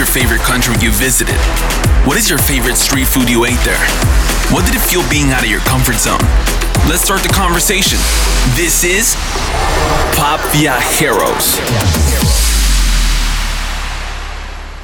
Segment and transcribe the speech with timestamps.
[0.00, 1.36] your favorite country you visited?
[2.08, 3.84] What is your favorite street food you ate there?
[4.48, 6.24] What did it feel being out of your comfort zone?
[6.88, 7.98] Let's start the conversation.
[8.56, 9.14] This is
[10.16, 11.60] Pop Viajeros.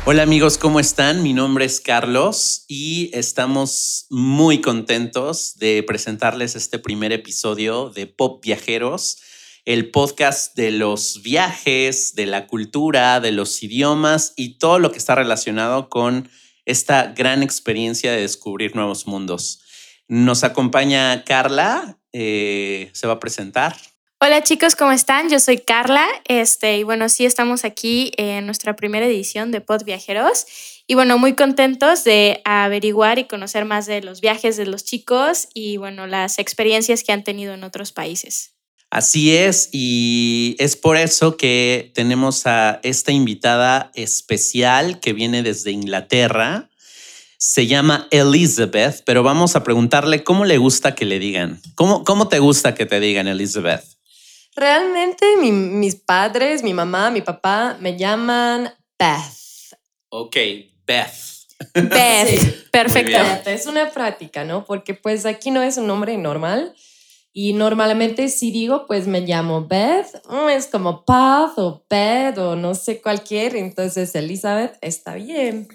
[0.05, 1.23] Hola amigos, ¿cómo están?
[1.23, 8.45] Mi nombre es Carlos y estamos muy contentos de presentarles este primer episodio de Pop
[8.45, 9.16] Viajeros,
[9.66, 14.98] el podcast de los viajes, de la cultura, de los idiomas y todo lo que
[14.98, 16.30] está relacionado con
[16.65, 19.60] esta gran experiencia de descubrir nuevos mundos.
[20.07, 23.77] Nos acompaña Carla, eh, se va a presentar.
[24.21, 25.29] Hola chicos, ¿cómo están?
[25.29, 29.85] Yo soy Carla, este, y bueno, sí estamos aquí en nuestra primera edición de Pod
[29.85, 30.46] Viajeros.
[30.87, 35.48] Y bueno, muy contentos de averiguar y conocer más de los viajes de los chicos
[35.52, 38.55] y bueno, las experiencias que han tenido en otros países.
[38.90, 45.73] Así es, y es por eso que tenemos a esta invitada especial que viene desde
[45.73, 46.70] Inglaterra.
[47.38, 51.60] Se llama Elizabeth, pero vamos a preguntarle cómo le gusta que le digan.
[51.74, 53.84] ¿Cómo, cómo te gusta que te digan, Elizabeth?
[54.54, 59.78] Realmente mis padres, mi mamá, mi papá me llaman Beth.
[60.09, 60.37] Ok,
[60.87, 61.12] Beth.
[61.74, 63.18] Beth, perfecto.
[63.50, 64.65] Es una práctica, ¿no?
[64.65, 66.75] Porque pues aquí no es un nombre normal.
[67.38, 72.56] Y normalmente si digo, pues me llamo Beth, mm, es como Path o Beth o
[72.56, 75.69] no sé cualquier, entonces Elizabeth está bien.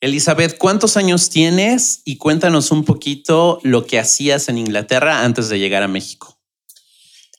[0.00, 2.00] Elizabeth, ¿cuántos años tienes?
[2.06, 6.31] Y cuéntanos un poquito lo que hacías en Inglaterra antes de llegar a México.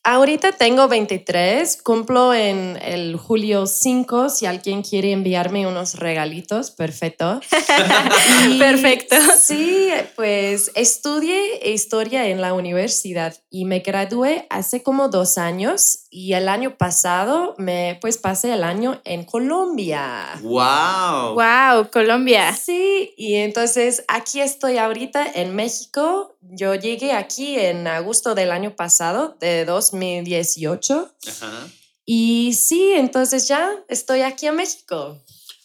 [0.06, 7.40] Ahorita tengo 23, cumplo en el julio 5, si alguien quiere enviarme unos regalitos, perfecto.
[8.60, 9.16] perfecto.
[9.40, 16.34] Sí, pues estudié historia en la universidad y me gradué hace como dos años y
[16.34, 20.38] el año pasado me pues pasé el año en Colombia.
[20.42, 21.36] Wow.
[21.36, 22.54] Wow, Colombia.
[22.58, 26.36] Sí, y entonces aquí estoy ahorita en México.
[26.42, 29.64] Yo llegué aquí en agosto del año pasado, de
[29.94, 31.16] 2018.
[31.28, 31.68] Ajá.
[32.06, 35.18] Y sí, entonces ya estoy aquí en México.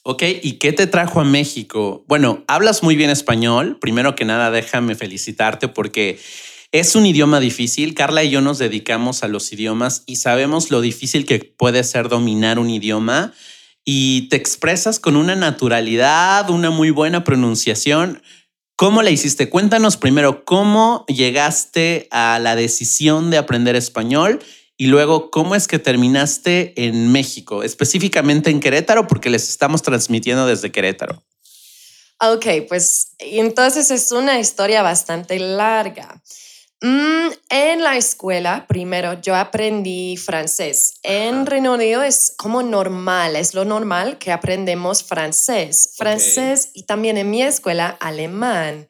[0.05, 2.05] Ok, ¿y qué te trajo a México?
[2.07, 3.79] Bueno, hablas muy bien español.
[3.81, 6.19] Primero que nada, déjame felicitarte porque
[6.73, 7.95] es un idioma difícil.
[7.95, 12.09] Carla y yo nos dedicamos a los idiomas y sabemos lo difícil que puede ser
[12.09, 13.35] dominar un idioma
[13.85, 18.23] y te expresas con una naturalidad, una muy buena pronunciación.
[18.79, 19.51] ¿Cómo la hiciste?
[19.51, 24.39] Cuéntanos primero cómo llegaste a la decisión de aprender español
[24.77, 30.47] y luego cómo es que terminaste en México, específicamente en Querétaro, porque les estamos transmitiendo
[30.47, 31.25] desde Querétaro.
[32.21, 36.23] Ok, pues entonces es una historia bastante larga.
[36.81, 40.95] Mm, en la escuela, primero, yo aprendí francés.
[41.03, 45.95] En Reino Unido es como normal, es lo normal que aprendemos francés.
[45.97, 48.89] Francés y también en mi escuela, alemán.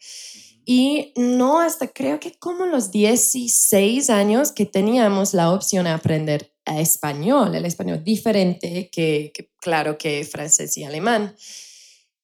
[0.66, 6.53] Y no hasta creo que como los 16 años que teníamos la opción de aprender
[6.66, 11.34] español, el español diferente que, que claro, que francés y alemán.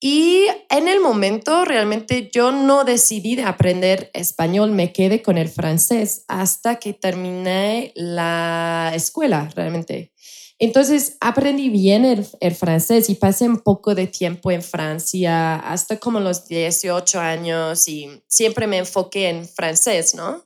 [0.06, 5.48] Y en el momento realmente yo no decidí de aprender español, me quedé con el
[5.48, 10.12] francés hasta que terminé la escuela realmente.
[10.58, 15.96] Entonces aprendí bien el, el, francés y pasé un poco de tiempo en Francia hasta
[15.96, 20.44] como los 18 años y siempre me enfoqué en francés, ¿no?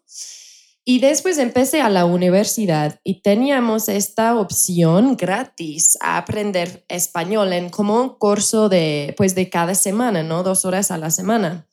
[0.90, 7.68] Y después empecé a la universidad y teníamos esta opción gratis a aprender español en
[7.68, 10.42] como un curso de, pues de cada semana, ¿no?
[10.42, 11.68] Dos horas a la semana.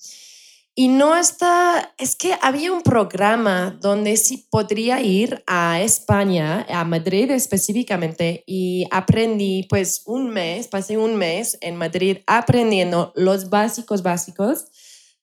[0.75, 6.83] Y no hasta, es que había un programa donde sí podría ir a España, a
[6.83, 14.03] Madrid específicamente, y aprendí pues un mes, pasé un mes en Madrid aprendiendo los básicos
[14.03, 14.65] básicos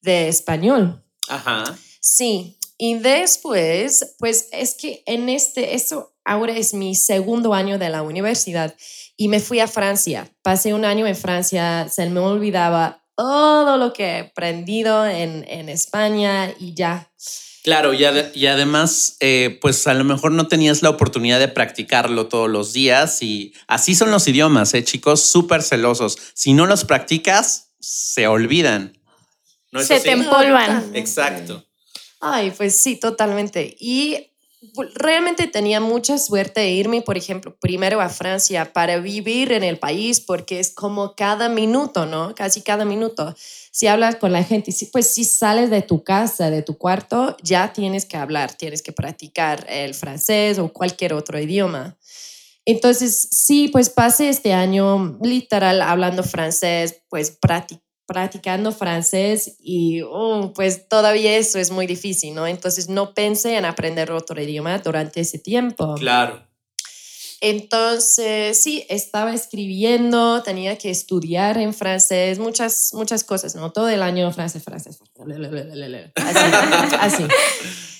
[0.00, 1.04] de español.
[1.28, 1.64] Ajá.
[2.00, 7.89] Sí, y después, pues es que en este, eso ahora es mi segundo año de
[7.89, 8.74] la universidad
[9.16, 10.28] y me fui a Francia.
[10.42, 15.68] Pasé un año en Francia, se me olvidaba todo lo que he aprendido en, en
[15.68, 17.09] España y ya.
[17.62, 18.04] Claro, y,
[18.34, 22.72] y además, eh, pues a lo mejor no tenías la oportunidad de practicarlo todos los
[22.72, 26.18] días y así son los idiomas, ¿eh, chicos, súper celosos.
[26.34, 28.98] Si no los practicas, se olvidan.
[29.72, 30.91] se te empolvan.
[30.97, 31.65] Exacto.
[32.24, 33.77] Ay, pues sí, totalmente.
[33.80, 34.28] Y
[34.95, 39.77] realmente tenía mucha suerte de irme, por ejemplo, primero a Francia para vivir en el
[39.77, 42.33] país, porque es como cada minuto, ¿no?
[42.36, 43.34] Casi cada minuto.
[43.72, 47.72] Si hablas con la gente, pues si sales de tu casa, de tu cuarto, ya
[47.72, 51.98] tienes que hablar, tienes que practicar el francés o cualquier otro idioma.
[52.65, 57.83] Entonces, sí, pues pasé este año literal hablando francés, pues practicando
[58.72, 62.47] francés y oh, pues todavía eso es muy difícil, ¿no?
[62.47, 65.94] Entonces no pensé en aprender otro idioma durante ese tiempo.
[65.94, 66.52] Claro.
[67.44, 73.72] Entonces, sí, estaba escribiendo, tenía que estudiar en francés, muchas, muchas cosas, ¿no?
[73.72, 75.00] Todo el año francés, francés.
[76.15, 76.94] Así.
[77.00, 77.24] así.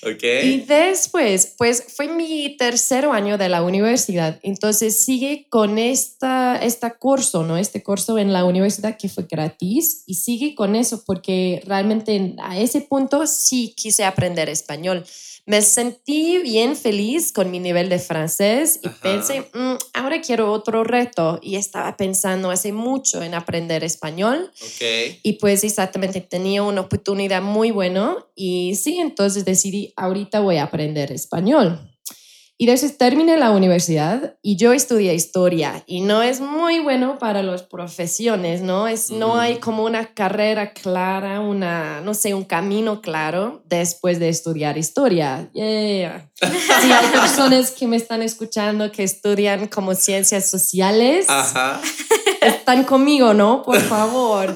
[0.05, 0.49] Okay.
[0.49, 6.93] Y después, pues fue mi tercer año de la universidad, entonces sigue con esta, este
[6.99, 7.57] curso, ¿no?
[7.57, 12.59] Este curso en la universidad que fue gratis y sigue con eso porque realmente a
[12.59, 15.05] ese punto sí quise aprender español
[15.45, 20.85] me sentí bien feliz con mi nivel de francés y pensé, mm, ahora quiero otro
[20.85, 21.41] reto.
[21.43, 24.53] Y estaba pensando hace mucho en aprender español.
[24.75, 25.19] Okay.
[25.23, 28.17] Y pues exactamente tenía una oportunidad muy buena.
[28.37, 31.92] Y sí, entonces decidí, ahorita voy a aprender español.
[32.63, 37.43] Y después terminé la universidad y yo estudié historia y no es muy bueno para
[37.43, 38.87] las profesiones, ¿no?
[38.87, 44.29] Es, No hay como una carrera clara, una, no sé, un camino claro después de
[44.29, 45.51] estudiar historia.
[45.55, 46.31] Yeah.
[46.83, 51.81] Si hay personas que me están escuchando que estudian como ciencias sociales, Ajá
[52.43, 53.63] están conmigo, ¿no?
[53.63, 54.55] Por favor.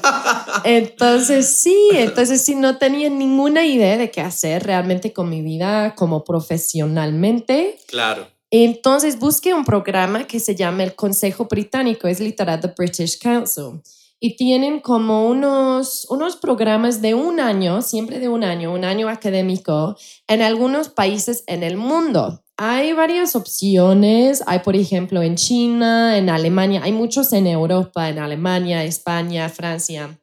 [0.63, 5.95] Entonces, sí, entonces sí, no tenía ninguna idea de qué hacer realmente con mi vida
[5.95, 7.79] como profesionalmente.
[7.87, 8.27] Claro.
[8.49, 13.81] Entonces busqué un programa que se llama el Consejo Británico, es literal The British Council.
[14.19, 19.09] Y tienen como unos, unos programas de un año, siempre de un año, un año
[19.09, 19.95] académico,
[20.27, 22.43] en algunos países en el mundo.
[22.57, 24.43] Hay varias opciones.
[24.47, 30.19] Hay, por ejemplo, en China, en Alemania, hay muchos en Europa, en Alemania, España, Francia.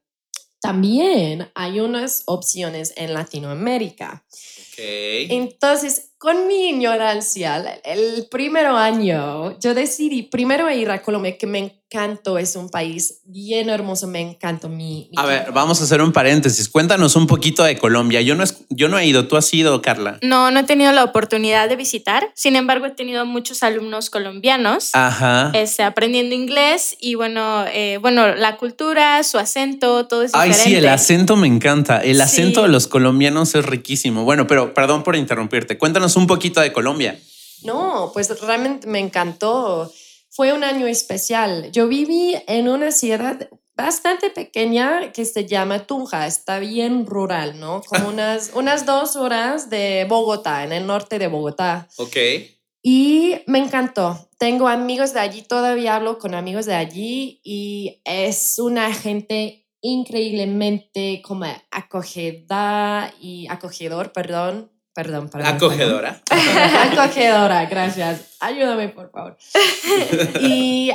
[0.61, 4.25] También hay unas opciones en Latinoamérica.
[4.73, 5.29] Okay.
[5.31, 11.59] Entonces, con mi ignorancia, el primer año, yo decidí primero ir a Colombia, que me
[11.95, 15.11] encantó, es un país bien hermoso, me encantó mi...
[15.17, 16.69] a ver, vamos a hacer un paréntesis.
[16.69, 18.21] Cuéntanos un poquito de Colombia.
[18.21, 20.19] Yo no, yo no he ido, ¿tú has ido, Carla?
[20.23, 22.31] No, no he tenido la oportunidad de visitar.
[22.35, 25.53] Sin embargo, he tenido muchos alumnos colombianos Ajá.
[25.55, 30.71] Este, aprendiendo inglés y bueno, eh, bueno, la cultura, su acento, todo es Ay, diferente.
[30.71, 31.99] sí, el acento me encanta.
[31.99, 34.25] El acento de los colombianos es riquísimo.
[34.25, 35.79] Bueno, pero perdón por interrumpirte.
[35.79, 37.21] Cuéntanos un poquito de Colombia.
[37.63, 39.93] No, pues realmente me encantó.
[40.31, 41.71] Fue un año especial.
[41.73, 47.83] Yo viví en una ciudad bastante pequeña que se llama Tunja, está bien rural, ¿no?
[47.83, 51.89] Como unas, unas dos horas de Bogotá, en el norte de Bogotá.
[51.97, 52.17] Ok.
[52.83, 54.29] Y me encantó.
[54.39, 61.23] Tengo amigos de allí, todavía hablo con amigos de allí y es una gente increíblemente
[61.23, 65.55] como acogedora y acogedor, perdón, Perdón, perdón.
[65.57, 66.23] Acogedora.
[66.31, 68.37] Acogedora, gracias.
[68.39, 69.37] Ayúdame, por favor.
[70.41, 70.93] y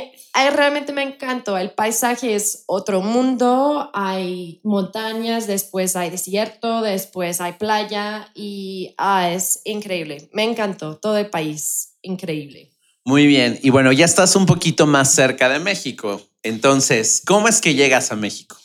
[0.50, 1.58] realmente me encantó.
[1.58, 3.90] El paisaje es otro mundo.
[3.92, 10.30] Hay montañas, después hay desierto, después hay playa y ah, es increíble.
[10.32, 10.96] Me encantó.
[10.96, 12.70] Todo el país, increíble.
[13.04, 13.58] Muy bien.
[13.62, 16.22] Y bueno, ya estás un poquito más cerca de México.
[16.42, 18.56] Entonces, ¿cómo es que llegas a México?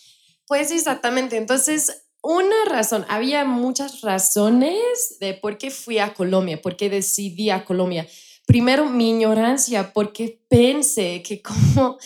[0.47, 1.37] Pues exactamente.
[1.37, 7.51] Entonces, una razón, había muchas razones de por qué fui a Colombia, por qué decidí
[7.51, 8.07] a Colombia.
[8.47, 11.97] Primero, mi ignorancia, porque pensé que como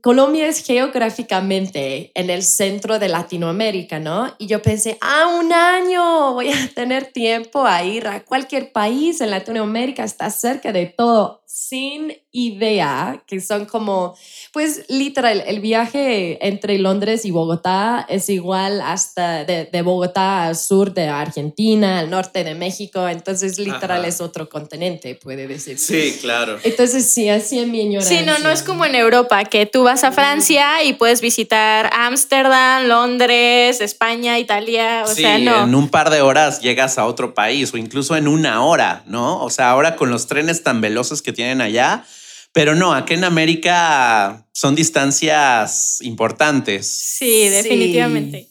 [0.00, 4.34] Colombia es geográficamente en el centro de Latinoamérica, ¿no?
[4.38, 9.20] Y yo pensé, ah, un año voy a tener tiempo a ir a cualquier país
[9.20, 14.16] en Latinoamérica, está cerca de todo, sin idea que son como,
[14.54, 20.56] pues literal, el viaje entre Londres y Bogotá es igual hasta de, de Bogotá al
[20.56, 25.78] sur de Argentina, al norte de México, entonces literal es otro continente, puede decir.
[25.78, 26.58] Sí, claro.
[26.64, 28.20] Entonces sí, así en mi ignorancia.
[28.20, 31.90] Sí, no, no es como en Europa, que tú vas a Francia y puedes visitar
[31.92, 35.64] Ámsterdam, Londres, España, Italia, o sí, sea, no.
[35.64, 39.44] en un par de horas llegas a otro país o incluso en una hora, ¿no?
[39.44, 42.04] O sea, ahora con los trenes tan veloces que tienen allá,
[42.52, 46.86] pero no, aquí en América son distancias importantes.
[46.86, 48.48] Sí, definitivamente.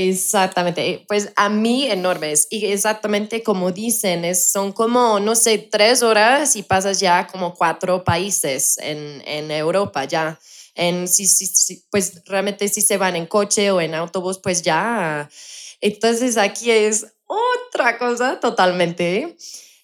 [0.00, 6.04] Exactamente, pues a mí enormes y exactamente como dicen, es, son como, no sé, tres
[6.04, 10.38] horas y pasas ya como cuatro países en, en Europa ya.
[10.76, 15.28] En, si, si, pues realmente si se van en coche o en autobús, pues ya.
[15.80, 19.36] Entonces aquí es otra cosa totalmente.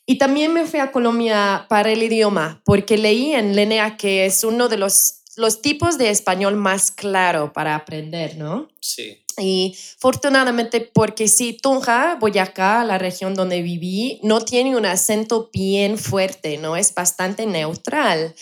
[0.06, 4.44] Y también me fui a Colombia para el idioma, porque leí en Lenea que es
[4.44, 8.68] uno de los los tipos de español más claro para aprender, ¿no?
[8.80, 9.18] Sí.
[9.38, 15.98] Y afortunadamente, porque sí, Tunja, Boyacá, la región donde viví, no tiene un acento bien
[15.98, 16.76] fuerte, ¿no?
[16.76, 18.34] Es bastante neutral.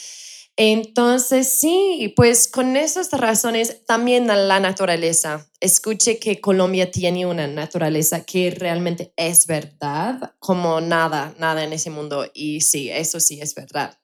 [0.57, 5.49] Entonces, sí, pues con esas razones también la naturaleza.
[5.61, 11.89] Escuche que Colombia tiene una naturaleza que realmente es verdad, como nada, nada en ese
[11.91, 12.31] mundo.
[12.35, 13.99] Y sí, eso sí es verdad.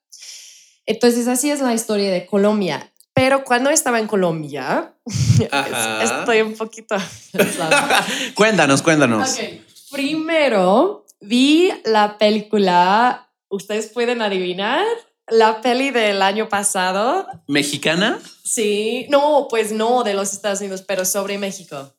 [0.87, 2.93] Entonces, así es la historia de Colombia.
[3.13, 4.95] Pero cuando estaba en Colombia,
[6.03, 6.97] estoy un poquito...
[8.35, 9.33] cuéntanos, cuéntanos.
[9.33, 9.65] Okay.
[9.91, 14.87] Primero, vi la película, ¿ustedes pueden adivinar?
[15.31, 17.27] La peli del año pasado.
[17.47, 18.19] ¿Mexicana?
[18.45, 19.07] Sí.
[19.11, 21.95] No, pues no, de los Estados Unidos, pero sobre México.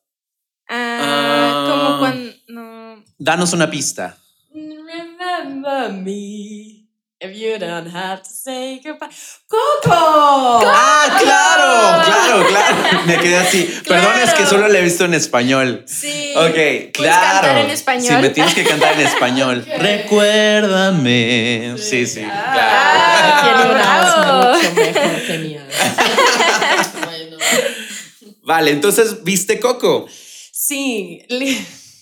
[0.68, 2.34] Ah, como cuando...
[2.48, 3.04] No.
[3.18, 4.18] Danos una pista.
[4.54, 6.79] Remember me.
[7.22, 9.10] If you don't have to say goodbye.
[9.46, 9.92] ¡Coco!
[9.92, 12.02] ¡Ah, claro!
[12.06, 13.04] Claro, claro.
[13.08, 13.70] Me quedé así.
[13.86, 15.84] Perdón, es que solo le he visto en español.
[15.86, 16.34] Sí.
[16.38, 17.42] Ok, claro.
[17.42, 18.08] cantar en español?
[18.08, 19.66] Sí, me tienes que cantar en español.
[19.80, 21.76] Recuérdame.
[21.78, 23.74] Sí, sí, ah, claro.
[23.84, 25.68] Ah, mucho mejor que mía.
[27.04, 27.38] bueno.
[28.44, 30.08] Vale, entonces, ¿viste Coco?
[30.54, 31.26] Sí.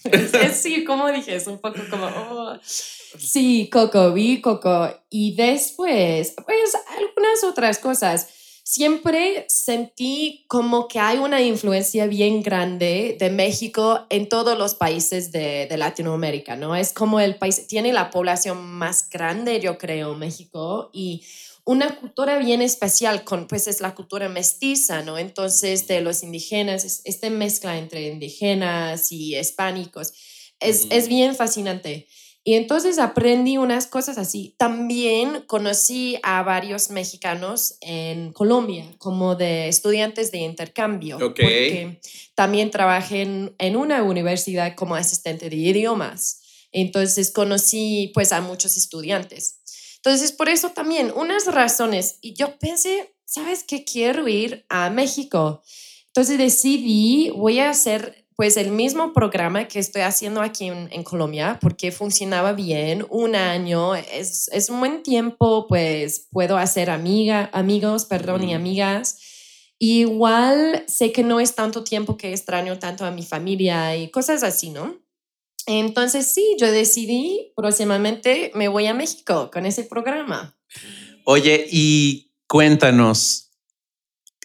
[0.53, 2.05] sí, como dije, es un poco como...
[2.05, 2.57] Oh.
[2.63, 4.89] Sí, Coco, vi Coco.
[5.09, 8.27] Y después, pues algunas otras cosas.
[8.63, 15.31] Siempre sentí como que hay una influencia bien grande de México en todos los países
[15.31, 16.75] de, de Latinoamérica, ¿no?
[16.75, 21.23] Es como el país, tiene la población más grande, yo creo, México, y
[21.67, 25.17] una cultura bien especial, con, pues es la cultura mestiza, ¿no?
[25.17, 30.13] Entonces, de los indígenas, esta mezcla entre indígenas y hispánicos,
[30.61, 32.07] es, es bien fascinante.
[32.45, 34.55] Y entonces aprendí unas cosas así.
[34.57, 41.17] También conocí a varios mexicanos en Colombia, como de estudiantes de intercambio.
[41.17, 41.99] Porque
[42.33, 46.39] también trabajé en, en, una universidad como asistente de idiomas.
[46.71, 49.59] Entonces conocí pues a muchos estudiantes.
[50.07, 52.17] Entonces por eso también unas razones.
[52.21, 53.83] Y yo pensé, ¿sabes qué?
[53.83, 55.61] Quiero ir a México.
[56.05, 61.59] Entonces decidí, voy a hacer pues el mismo programa que estoy haciendo aquí en, Colombia,
[61.59, 68.05] porque funcionaba bien, un año, es, es, un buen tiempo, pues puedo hacer amiga, amigos,
[68.05, 69.17] perdón, y amigas.
[69.77, 74.43] igual sé que no es tanto tiempo que extraño tanto a mi familia y cosas
[74.43, 75.06] así, ¿no?
[75.67, 80.57] Entonces sí, yo decidí próximamente me voy a México con ese programa.
[81.25, 83.51] Oye, y cuéntanos,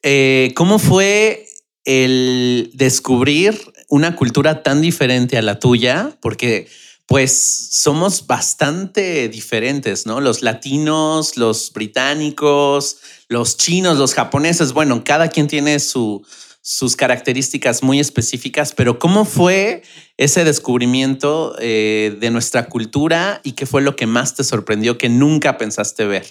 [0.03, 1.47] eh, ¿cómo fue
[1.85, 6.69] el descubrir una cultura tan diferente a la tuya, porque
[7.07, 10.21] pues somos bastante diferentes, ¿no?
[10.21, 12.99] Los latinos, los británicos,
[13.29, 16.25] los chinos, los japoneses, bueno, cada quien tiene su,
[16.63, 19.83] sus características muy específicas, pero ¿cómo fue
[20.17, 25.09] ese descubrimiento eh, de nuestra cultura y qué fue lo que más te sorprendió que
[25.09, 26.25] nunca pensaste ver?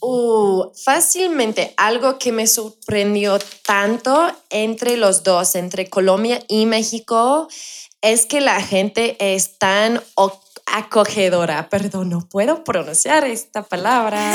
[0.00, 7.48] Uh, fácilmente algo que me sorprendió tanto entre los dos, entre Colombia y México,
[8.02, 10.00] es que la gente es tan
[10.66, 11.68] acogedora.
[11.68, 14.32] Perdón, no puedo pronunciar esta palabra.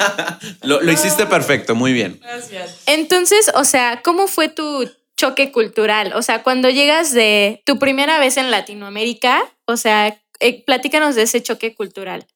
[0.62, 2.20] lo, lo hiciste perfecto, muy bien.
[2.22, 2.80] Gracias.
[2.86, 6.12] Entonces, o sea, ¿cómo fue tu choque cultural?
[6.14, 11.22] O sea, cuando llegas de tu primera vez en Latinoamérica, o sea, eh, platícanos de
[11.22, 12.26] ese choque cultural.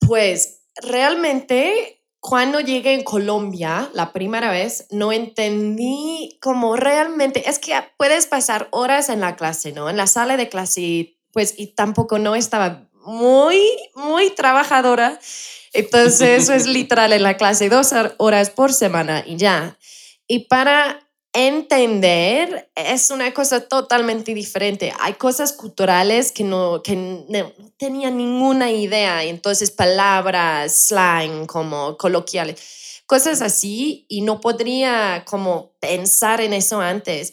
[0.00, 7.74] Pues realmente cuando llegué en Colombia la primera vez, no entendí cómo realmente, es que
[7.96, 9.90] puedes pasar horas en la clase, ¿no?
[9.90, 13.60] En la sala de clase, pues, y tampoco no estaba muy,
[13.94, 15.18] muy trabajadora.
[15.72, 19.78] Entonces, eso es literal en la clase dos horas por semana y ya.
[20.26, 21.00] Y para
[21.32, 24.92] entender es una cosa totalmente diferente.
[25.00, 33.02] Hay cosas culturales que no, que no tenía ninguna idea, entonces palabras, slang como coloquiales,
[33.06, 37.32] cosas así, y no podría como pensar en eso antes.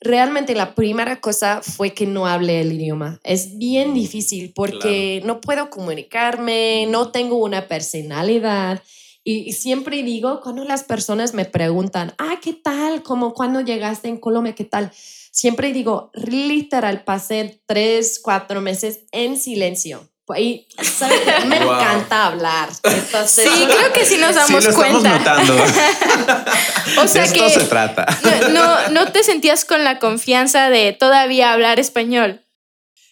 [0.00, 3.20] Realmente la primera cosa fue que no hablé el idioma.
[3.22, 8.82] Es bien difícil porque no puedo comunicarme, no tengo una personalidad.
[9.22, 13.02] Y, siempre digo, cuando las personas me preguntan, ah, ¿qué tal?
[13.02, 14.90] Como cuando llegaste en Colombia, ¿qué tal?
[14.94, 20.08] Siempre digo, literal, pasé tres, cuatro meses en silencio.
[20.36, 21.20] Y ¿sabes?
[21.46, 22.68] me encanta hablar.
[23.26, 25.16] sí, creo que sí nos damos sí, lo cuenta.
[25.16, 25.64] Estamos notando.
[27.02, 28.06] o sea de esto se trata.
[28.50, 32.44] no, no te sentías con la confianza de todavía hablar español.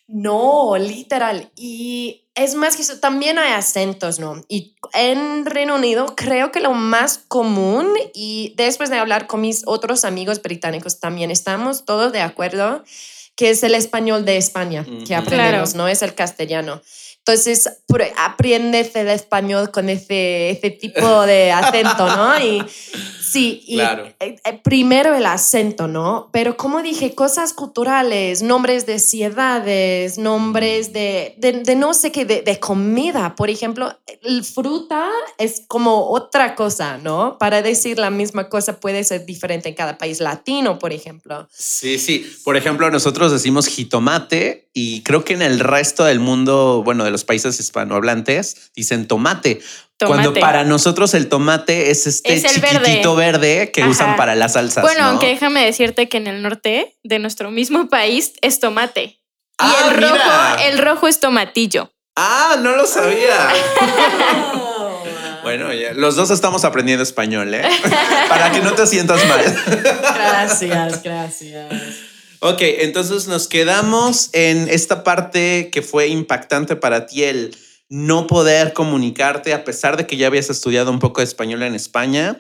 [0.09, 1.51] No, literal.
[1.55, 4.43] Y es más que eso, también hay acentos, ¿no?
[4.49, 9.65] Y en Reino Unido creo que lo más común, y después de hablar con mis
[9.67, 12.85] otros amigos británicos también, estamos todos de acuerdo
[13.37, 16.81] que es el español de España que aprendemos, no es el castellano.
[17.29, 17.69] Entonces,
[18.17, 22.41] aprendes el español con ese, tipo de acento, ¿no?
[22.43, 22.65] Y
[23.33, 26.31] sí, y eh, eh, primero el acento, ¿no?
[26.33, 32.43] Pero como dije, cosas culturales, nombres de ciudades, nombres de, de, no sé qué, de,
[32.43, 33.35] de, comida.
[33.37, 35.09] Por ejemplo, el fruta
[35.39, 37.39] es como otra cosa, ¿no?
[37.39, 41.49] Para decir la misma cosa puede ser diferente en cada país latino, por ejemplo.
[41.53, 42.27] Sí, sí.
[42.45, 47.11] Por ejemplo, nosotros decimos jitomate y creo que en el resto del mundo, bueno, de
[47.11, 49.61] los países hispanohablantes, dicen tomate.
[50.07, 54.83] Cuando para nosotros el tomate es este chiquitito verde, que usan para las salsas.
[54.83, 59.03] Bueno, aunque déjame decirte que en el norte de nuestro mismo país es tomate.
[59.03, 59.19] y
[59.59, 61.93] ah, el rojo, el rojo es tomatillo.
[62.17, 63.49] Ah, no lo sabía.
[65.43, 67.63] Bueno, ya, los dos estamos aprendiendo español, ¿eh?
[68.29, 69.41] Para que no te sientas mal.
[70.15, 71.73] Gracias, gracias.
[72.41, 77.57] Ok, entonces nos quedamos en esta parte que fue impactante para ti, el
[77.89, 81.75] no poder comunicarte a pesar de que ya habías estudiado un poco de español en
[81.75, 82.39] España.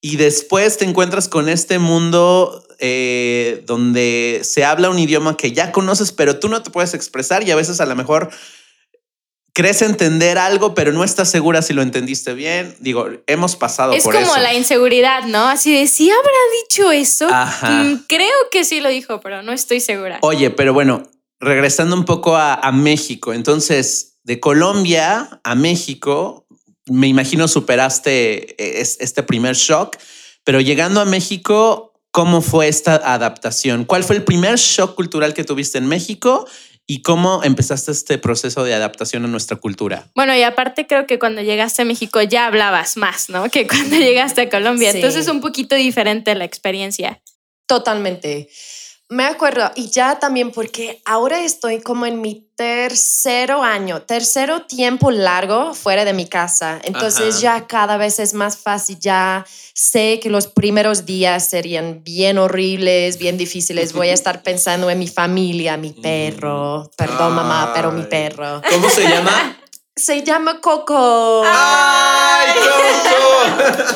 [0.00, 5.72] Y después te encuentras con este mundo eh, donde se habla un idioma que ya
[5.72, 8.30] conoces, pero tú no te puedes expresar y a veces a lo mejor
[9.52, 12.74] crees entender algo, pero no estás segura si lo entendiste bien.
[12.80, 14.10] Digo, hemos pasado por eso.
[14.10, 15.48] Es como la inseguridad, ¿no?
[15.48, 16.32] Así de, si habrá
[16.62, 17.28] dicho eso?
[17.28, 20.18] Mm, creo que sí lo dijo, pero no estoy segura.
[20.22, 21.02] Oye, pero bueno,
[21.40, 26.46] regresando un poco a, México, entonces, de Colombia a México,
[26.86, 29.96] me imagino superaste eh, este primer shock,
[30.44, 33.84] pero llegando a México, ¿cómo fue esta adaptación?
[33.84, 36.46] ¿Cuál fue el primer shock cultural que tuviste en México
[36.90, 40.10] ¿Y cómo empezaste este proceso de adaptación a nuestra cultura?
[40.16, 43.48] Bueno, y aparte creo que cuando llegaste a México ya hablabas más, ¿no?
[43.48, 44.90] Que cuando llegaste a Colombia.
[44.90, 47.22] Entonces es un poquito diferente la experiencia.
[47.66, 48.48] Totalmente.
[49.10, 55.10] Me acuerdo, y ya también porque ahora estoy como en mi tercero año, tercero tiempo
[55.10, 56.78] largo fuera de mi casa.
[56.84, 59.44] Entonces ya cada vez es más fácil, ya
[59.74, 63.94] sé que los primeros días serían bien horribles, bien difíciles.
[63.94, 66.88] Voy a estar pensando en mi familia, mi perro.
[66.96, 68.62] Perdón, mamá, pero mi perro.
[68.70, 69.56] ¿Cómo se llama?
[69.96, 71.42] Se llama Coco.
[71.44, 73.90] ¡Ay, Coco!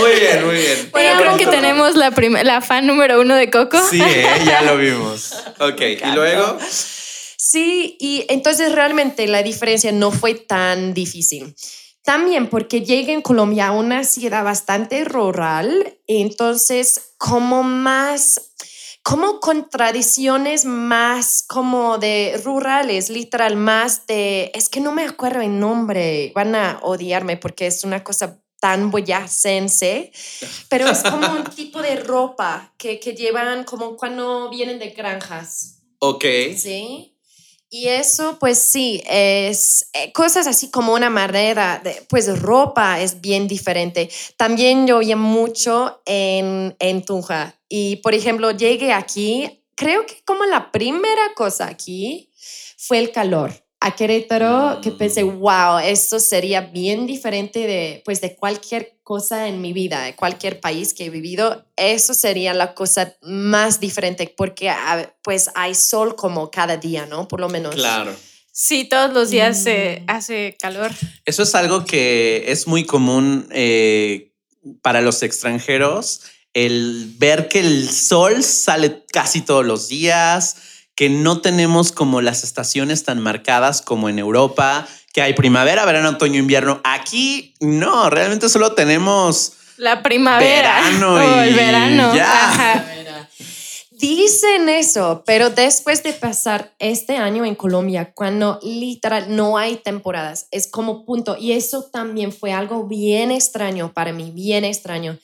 [0.00, 0.88] muy bien, muy bien.
[0.92, 2.10] Bueno, creo que tenemos la,
[2.42, 3.78] la fan número uno de Coco.
[3.88, 4.26] Sí, ¿eh?
[4.44, 5.34] ya lo vimos.
[5.60, 6.58] Ok, ¿y luego?
[7.36, 11.54] Sí, y entonces realmente la diferencia no fue tan difícil.
[12.02, 18.52] También porque llegué en Colombia a una ciudad bastante rural, entonces como más
[19.06, 25.42] como con tradiciones más como de rurales, literal, más de, es que no me acuerdo
[25.42, 30.10] el nombre, van a odiarme porque es una cosa tan boyacense,
[30.68, 35.84] pero es como un tipo de ropa que, que llevan como cuando vienen de granjas.
[36.00, 36.24] Ok.
[36.56, 37.15] Sí.
[37.68, 43.20] Y eso, pues sí, es eh, cosas así como una manera, de, pues ropa es
[43.20, 44.08] bien diferente.
[44.36, 47.58] También yo oía mucho en, en Tunja.
[47.68, 52.30] Y, por ejemplo, llegué aquí, creo que como la primera cosa aquí
[52.76, 58.34] fue el calor a Querétaro que pensé, wow, esto sería bien diferente de, pues, de
[58.34, 61.64] cualquier cosa en mi vida, de cualquier país que he vivido.
[61.76, 64.72] Eso sería la cosa más diferente porque
[65.22, 67.28] pues hay sol como cada día, ¿no?
[67.28, 67.74] Por lo menos.
[67.74, 68.16] Claro.
[68.50, 70.10] Sí, todos los días se mm.
[70.10, 70.90] hace calor.
[71.24, 74.32] Eso es algo que es muy común eh,
[74.82, 76.22] para los extranjeros,
[76.54, 80.56] el ver que el sol sale casi todos los días,
[80.96, 86.10] que no tenemos como las estaciones tan marcadas como en Europa, que hay primavera, verano,
[86.10, 86.80] otoño, invierno.
[86.84, 92.14] Aquí no, realmente solo tenemos la primavera verano o el verano.
[92.14, 92.88] Ya.
[93.90, 100.48] Dicen eso, pero después de pasar este año en Colombia, cuando literal no hay temporadas,
[100.50, 101.36] es como punto.
[101.38, 105.18] Y eso también fue algo bien extraño para mí, bien extraño.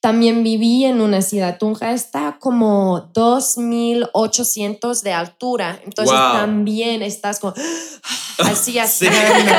[0.00, 7.54] También viví en una ciudad, Tunja está como 2.800 de altura, entonces también estás como
[8.38, 9.06] así, así.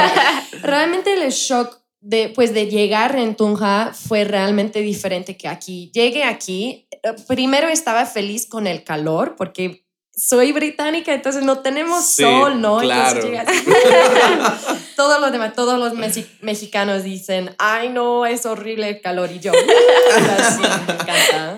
[0.61, 5.91] Realmente el shock de, pues, de llegar en Tunja fue realmente diferente que aquí.
[5.93, 9.85] Llegué aquí, eh, primero estaba feliz con el calor porque
[10.17, 12.79] soy británica, entonces no tenemos sol, ¿no?
[12.79, 13.21] Claro.
[14.97, 15.93] todos los demás, todos los
[16.41, 19.31] mexicanos dicen, ay, no, es horrible el calor.
[19.31, 21.55] Y yo, sí, me encanta.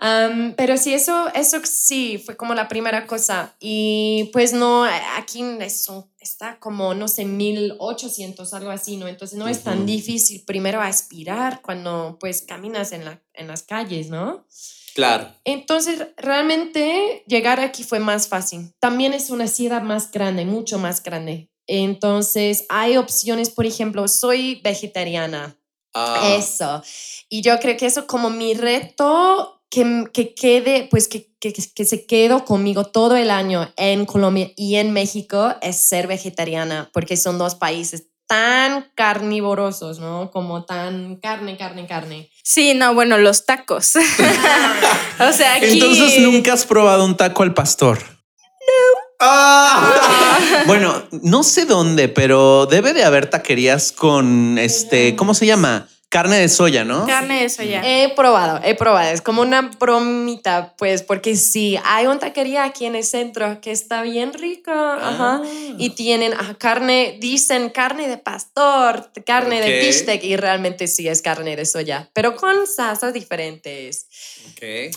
[0.00, 3.56] Am, pero sí, eso, eso sí fue como la primera cosa.
[3.58, 4.84] Y pues no,
[5.16, 9.08] aquí es un- está como, no sé, 1800, algo así, ¿no?
[9.08, 14.08] Entonces no es tan difícil primero aspirar cuando pues caminas en, la, en las calles,
[14.08, 14.46] ¿no?
[14.94, 15.32] Claro.
[15.44, 18.72] Entonces, realmente llegar aquí fue más fácil.
[18.80, 21.47] También es una ciudad más grande, mucho más grande.
[21.68, 25.56] Entonces, hay opciones, por ejemplo, soy vegetariana.
[25.94, 26.82] Ah, Eso.
[27.28, 31.84] Y yo creo que eso como mi reto que, que quede, pues que, que, que
[31.84, 37.16] se quedó conmigo todo el año en Colombia y en México es ser vegetariana, porque
[37.16, 40.30] son dos países tan carnívorosos, ¿no?
[40.30, 42.30] Como tan carne, carne, carne.
[42.44, 43.96] Sí, no, bueno, los tacos.
[43.96, 45.72] o sea, aquí.
[45.72, 47.98] Entonces nunca has probado un taco al pastor.
[47.98, 48.97] No.
[50.66, 55.88] bueno, no sé dónde, pero debe de haber taquerías con este, ¿cómo se llama?
[56.08, 57.06] Carne de soya, ¿no?
[57.06, 57.82] Carne de soya.
[57.84, 59.12] He probado, he probado.
[59.12, 63.72] Es como una bromita, pues, porque sí, hay una taquería aquí en el centro que
[63.72, 64.94] está bien rica.
[64.94, 65.42] Ajá.
[65.42, 65.74] Ah.
[65.76, 71.20] Y tienen ajá, carne, dicen carne de pastor, carne de bistec, y realmente sí es
[71.20, 74.06] carne de soya, pero con salsas diferentes.
[74.52, 74.96] Ok.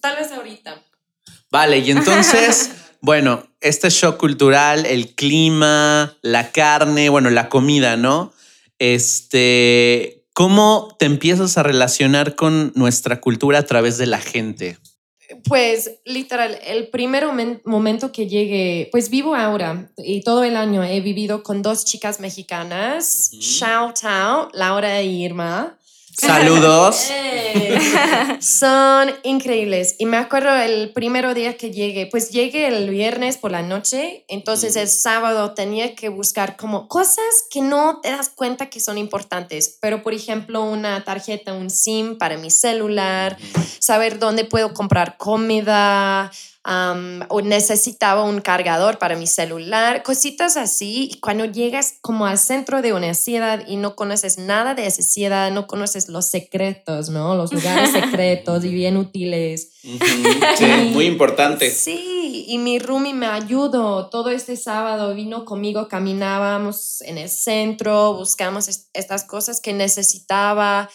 [0.00, 0.82] Tal vez ahorita.
[1.50, 8.32] Vale, y entonces, bueno, este shock cultural, el clima, la carne, bueno, la comida, ¿no?
[8.78, 14.78] Este, ¿cómo te empiezas a relacionar con nuestra cultura a través de la gente?
[15.44, 20.82] Pues literal, el primer momen- momento que llegué, pues vivo ahora y todo el año
[20.82, 23.42] he vivido con dos chicas mexicanas, Ujú.
[23.42, 25.76] shout out, Laura e Irma.
[26.18, 27.10] Saludos.
[28.40, 29.94] Son increíbles.
[29.98, 34.24] Y me acuerdo el primero día que llegué, pues llegué el viernes por la noche,
[34.26, 38.98] entonces el sábado tenía que buscar como cosas que no te das cuenta que son
[38.98, 43.36] importantes, pero por ejemplo una tarjeta, un SIM para mi celular,
[43.78, 46.32] saber dónde puedo comprar comida.
[46.70, 51.08] Am, o necesitaba un cargador para mi celular, cositas así.
[51.12, 55.02] Y cuando llegas como al centro de una ciudad y no conoces nada de esa
[55.02, 57.34] ciudad, no conoces los secretos, ¿no?
[57.36, 59.70] Los lugares secretos y bien útiles.
[59.80, 61.70] Sí, muy importante.
[61.70, 68.14] Sí, y mi roomie me ayudó todo este sábado, vino conmigo, caminábamos en el centro,
[68.14, 70.90] buscamos est- estas cosas que necesitaba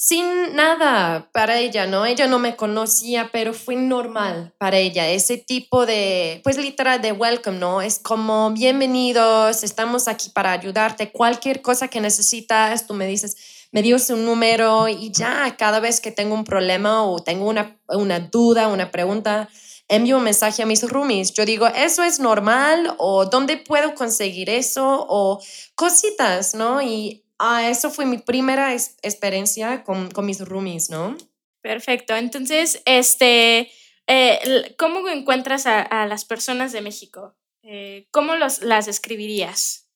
[0.00, 2.06] sin nada para ella, ¿no?
[2.06, 7.10] Ella no me conocía, pero fue normal para ella, ese tipo de, pues literal de
[7.10, 7.82] welcome, ¿no?
[7.82, 13.82] Es como bienvenidos, estamos aquí para ayudarte, cualquier cosa que necesitas, tú me dices, me
[13.82, 18.20] dio su número y ya, cada vez que tengo un problema o tengo una, una
[18.20, 19.48] duda, una pregunta,
[19.88, 21.32] envío un mensaje a mis roomies.
[21.32, 22.94] Yo digo, ¿eso es normal?
[22.98, 25.06] ¿O dónde puedo conseguir eso?
[25.08, 25.42] O
[25.74, 26.80] cositas, ¿no?
[26.80, 31.16] Y ah, eso fue mi primera ex- experiencia con, con mis roomies, ¿no?
[31.60, 32.14] Perfecto.
[32.16, 33.70] Entonces, este,
[34.06, 37.36] eh, ¿cómo encuentras a, a las personas de México?
[37.62, 39.88] Eh, ¿Cómo los, las describirías?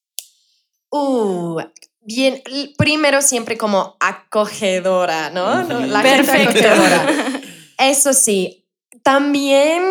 [0.89, 1.59] Uh,
[2.01, 2.43] bien,
[2.77, 5.63] primero siempre como acogedora, ¿no?
[5.63, 5.79] ¿No?
[5.87, 6.67] La gente Perfecto.
[6.69, 7.41] acogedora.
[7.79, 8.67] Eso sí,
[9.01, 9.83] también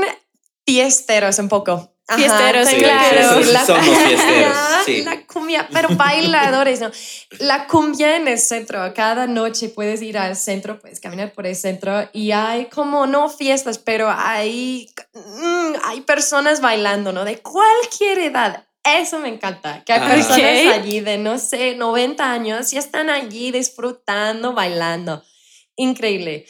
[0.65, 1.91] fiesteros un poco.
[2.14, 3.42] Ajá, Fiesteros, tengo claro.
[3.42, 5.03] Sí, sí somos fiesteros, sí.
[5.03, 6.90] La cumbia, pero bailadores, ¿no?
[7.38, 11.57] La cumbia en el centro, cada noche puedes ir al centro, puedes caminar por el
[11.57, 17.25] centro y hay como, no fiestas, pero hay, mm, hay personas bailando, ¿no?
[17.25, 18.64] De cualquier edad.
[18.85, 20.09] Eso me encanta, que hay Ah.
[20.09, 20.72] personas Ok.
[20.75, 25.22] allí de, no sé, 90 años y están allí disfrutando, bailando.
[25.77, 26.46] Increíble.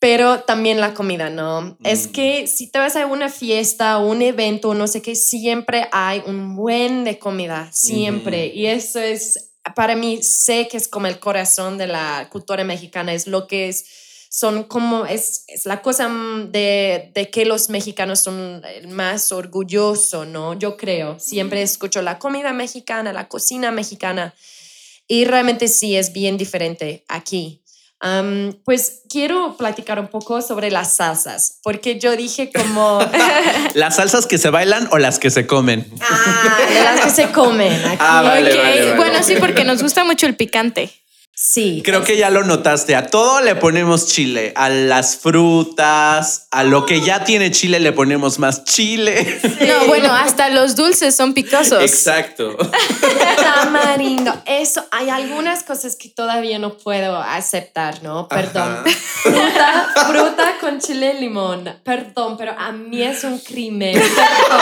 [0.00, 1.76] Pero también la comida, ¿no?
[1.82, 2.12] Es Mm.
[2.12, 6.22] que si te vas a una fiesta o un evento, no sé qué, siempre hay
[6.26, 8.46] un buen de comida, siempre.
[8.46, 13.12] Y eso es, para mí, sé que es como el corazón de la cultura mexicana,
[13.12, 13.84] es lo que es,
[14.30, 19.32] son como, es, es la cosa mm, de, de que los mexicanos son el más
[19.32, 20.54] orgulloso, ¿no?
[20.56, 24.32] Yo creo, siempre escucho la comida mexicana, la cocina mexicana.
[25.08, 27.62] Y realmente sí es bien diferente aquí.
[28.00, 33.00] Am, pues quiero platicar un poco sobre las salsas, porque yo dije como,
[33.74, 35.90] ¿Las salsas que se bailan o las que se comen?
[36.00, 37.96] ah, de las que se comen aquí.
[37.98, 38.96] Ah, vale, Ok, vale, vale.
[38.96, 40.92] Bueno, sí, porque nos gusta mucho el picante.
[41.40, 41.82] Sí.
[41.84, 42.96] Creo que ya lo notaste.
[42.96, 44.52] A todo le ponemos chile.
[44.56, 49.40] A las frutas, a lo que ya tiene chile le ponemos más chile.
[49.60, 51.80] No, bueno, hasta los dulces son picosos.
[51.80, 52.56] Exacto.
[53.36, 54.34] Tamarindo.
[54.46, 58.26] Eso, hay algunas cosas que todavía no puedo aceptar, ¿no?
[58.26, 58.82] Perdón.
[59.22, 61.72] Fruta, fruta con chile y limón.
[61.84, 63.92] Perdón, pero a mí es un crimen.
[63.94, 64.60] Perdón.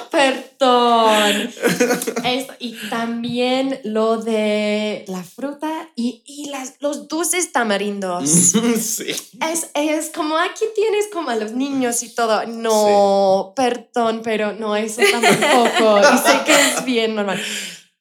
[0.10, 1.52] Perdón.
[2.24, 8.28] Esto, y también lo de la fruta y, y las, los dulces tamarindos.
[8.80, 9.06] sí.
[9.08, 12.44] Es, es como aquí tienes como a los niños y todo.
[12.46, 16.00] No, perdón, pero no, eso tampoco.
[16.14, 17.40] y sé que es bien normal.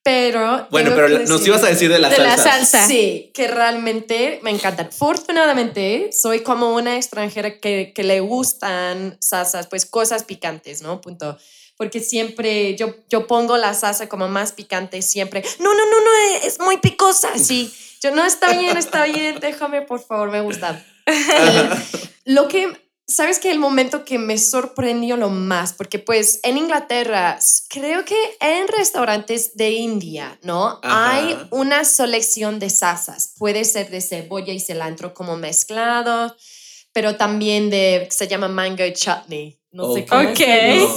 [0.02, 0.66] Pero.
[0.72, 2.70] Bueno, pero que nos decir- ibas a decir de las De la salsas.
[2.70, 2.88] salsa.
[2.88, 4.88] Sí, que realmente me encantan.
[4.88, 11.02] Afortunadamente, soy como una extranjera que, que le gustan salsas, pues cosas picantes, ¿no?
[11.02, 11.38] Punto.
[11.80, 15.42] Porque siempre yo, yo pongo la salsa como más picante, siempre.
[15.60, 16.12] No, no, no, no,
[16.44, 17.38] es muy picosa.
[17.38, 20.86] Sí, yo no, está bien, está bien, déjame, por favor, me gusta.
[21.08, 26.58] Y lo que, sabes que el momento que me sorprendió lo más, porque pues en
[26.58, 27.40] Inglaterra,
[27.70, 30.82] creo que en restaurantes de India, ¿no?
[30.84, 31.16] Ajá.
[31.16, 33.36] Hay una selección de salsas.
[33.38, 36.34] Puede ser de cebolla y cilantro como mezclados,
[36.92, 39.59] pero también de, se llama mango chutney.
[39.72, 40.08] No sé Ok.
[40.10, 40.38] cómo Ok.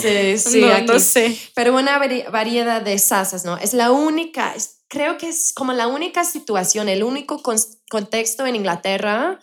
[0.01, 1.39] se dice, sí, no, aquí no sé.
[1.55, 3.57] pero una vari- variedad de salsas, ¿no?
[3.59, 7.59] Es la única, es- creo que es como la única situación, el único con-
[7.91, 9.39] contexto en Inglaterra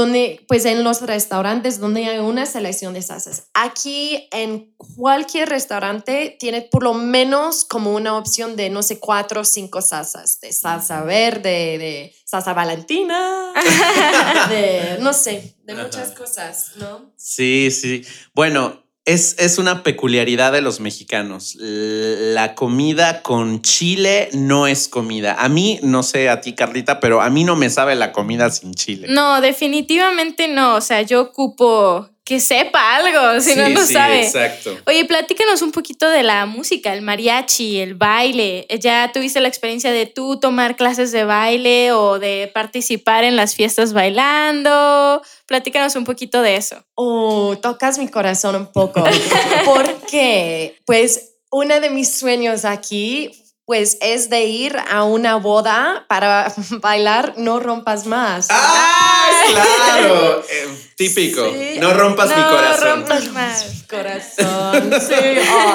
[0.00, 3.48] donde, pues en los restaurantes donde hay una selección de salsas.
[3.52, 9.42] Aquí en cualquier restaurante tiene por lo menos como una opción de, no sé, cuatro
[9.42, 13.52] o cinco salsas, de salsa verde, de salsa valentina,
[14.48, 17.12] de, no sé, de muchas cosas, ¿no?
[17.16, 18.02] Sí, sí.
[18.32, 21.56] Bueno, es, es una peculiaridad de los mexicanos.
[21.58, 25.36] La comida con chile no es comida.
[25.38, 28.50] A mí, no sé a ti, Carlita, pero a mí no me sabe la comida
[28.50, 29.06] sin chile.
[29.08, 30.76] No, definitivamente no.
[30.76, 34.22] O sea, yo ocupo que sepa algo, si no, Sí, no sí, sabe.
[34.22, 34.76] Exacto.
[34.86, 38.66] Oye, platícanos un poquito de la música, el mariachi, el baile.
[38.80, 43.54] ¿Ya tuviste la experiencia de tú tomar clases de baile o de participar en las
[43.54, 45.22] fiestas bailando?
[45.46, 46.84] Platícanos un poquito de eso.
[46.94, 49.02] Oh, tocas mi corazón un poco.
[49.64, 53.32] Porque, pues, uno de mis sueños aquí,
[53.64, 58.48] pues, es de ir a una boda para bailar No Rompas Más.
[58.50, 60.42] ¡Ah, claro!
[60.50, 61.44] Eh, típico.
[61.52, 61.78] Sí.
[61.78, 62.88] No rompas mi No corazón.
[62.88, 63.84] rompas más.
[63.88, 65.14] Corazón, sí.
[65.52, 65.74] oh.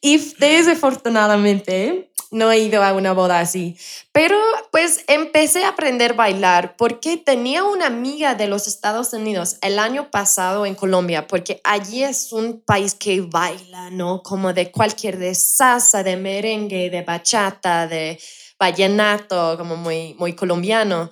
[0.00, 3.76] Y desafortunadamente no he ido a una boda así.
[4.12, 4.36] Pero
[4.70, 9.78] pues empecé a aprender a bailar porque tenía una amiga de los Estados Unidos el
[9.78, 14.22] año pasado en Colombia, porque allí es un país que baila, ¿no?
[14.22, 18.18] Como de cualquier de salsa, de merengue, de bachata, de
[18.58, 21.10] vallenato, como muy, muy colombiano.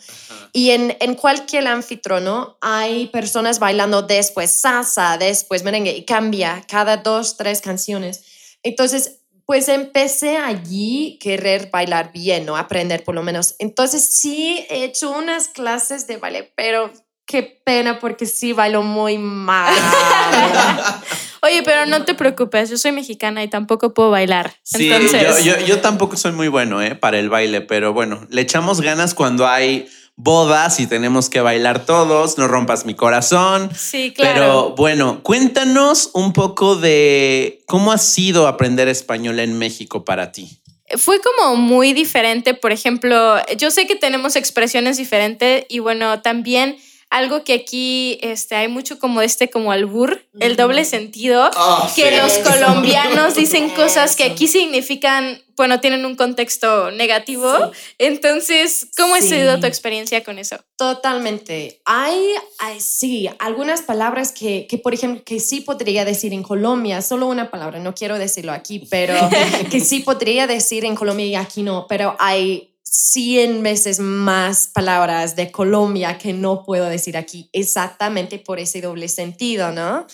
[0.53, 6.97] Y en, en cualquier anfitrono hay personas bailando después salsa, después merengue, y cambia cada
[6.97, 8.25] dos, tres canciones.
[8.63, 12.57] Entonces, pues empecé allí querer bailar bien, ¿no?
[12.57, 13.57] Aprender por lo menos.
[13.59, 16.93] Entonces sí he hecho unas clases de baile, pero
[17.27, 19.75] qué pena porque sí bailo muy mal.
[21.43, 24.55] Oye, pero no te preocupes, yo soy mexicana y tampoco puedo bailar.
[24.63, 28.27] Sí, Entonces, yo, yo, yo tampoco soy muy bueno eh, para el baile, pero bueno,
[28.31, 33.71] le echamos ganas cuando hay bodas y tenemos que bailar todos, no rompas mi corazón.
[33.77, 34.35] sí, claro.
[34.35, 40.61] Pero bueno, cuéntanos un poco de cómo ha sido aprender español en México para ti.
[40.97, 46.77] Fue como muy diferente, por ejemplo, yo sé que tenemos expresiones diferentes y bueno, también
[47.15, 51.49] algo que aquí este, hay mucho como este, como albur, el doble sentido,
[51.95, 52.17] que sí.
[52.17, 52.51] los Eso.
[52.51, 57.53] colombianos dicen cosas que aquí significan, bueno, tienen un contexto negativo.
[57.99, 59.29] Entonces, ¿cómo ha Sí.
[59.29, 60.57] sido tu experiencia con eso?
[60.77, 61.81] Totalmente.
[61.85, 62.19] Hay,
[62.59, 67.27] hay, sí, algunas palabras que, que, por ejemplo, que sí podría decir en Colombia, solo
[67.29, 69.15] una palabra, no quiero decirlo aquí, pero
[69.71, 75.35] que sí podría decir en Colombia y aquí no, pero hay 100 veces más palabras
[75.35, 80.07] de Colombia que no puedo decir aquí, exactamente por ese doble sentido, ¿no?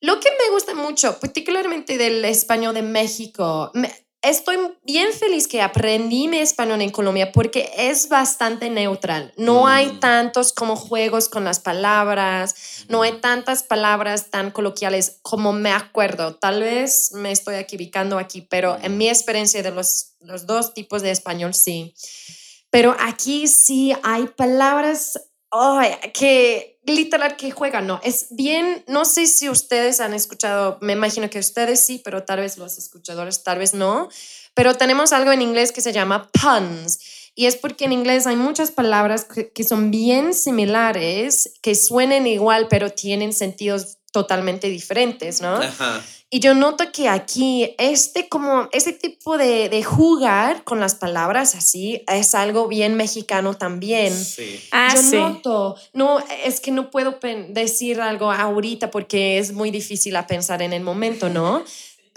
[0.00, 3.70] Lo que me gusta mucho, particularmente del español de México,
[4.22, 9.32] estoy bien feliz que aprendí mi español en Colombia porque es bastante neutral.
[9.36, 10.00] No hay Mm.
[10.00, 16.34] tantos como juegos con las palabras, no hay tantas palabras tan coloquiales como me acuerdo.
[16.34, 21.02] Tal vez me estoy equivocando aquí, pero en mi experiencia de los, los dos tipos
[21.02, 21.94] de español, sí.
[22.70, 25.18] Pero aquí sí hay palabras
[25.50, 28.00] ay, que literal que juegan, ¿no?
[28.02, 32.40] Es bien, no sé si ustedes han escuchado, me imagino que ustedes sí, pero tal
[32.40, 34.08] vez los escuchadores tal vez no,
[34.54, 36.98] pero tenemos algo en inglés que se llama puns.
[37.34, 42.26] Y es porque en inglés hay muchas palabras que, que son bien similares, que suenan
[42.26, 45.54] igual, pero tienen sentidos totalmente diferentes, ¿no?
[45.54, 46.02] Ajá.
[46.30, 51.54] Y yo noto que aquí este como ese tipo de, de jugar con las palabras
[51.54, 54.12] así es algo bien mexicano también.
[54.14, 54.60] Sí.
[54.70, 55.16] Ah, yo sí.
[55.16, 60.60] noto, no, es que no puedo decir algo ahorita porque es muy difícil a pensar
[60.60, 61.64] en el momento, ¿no?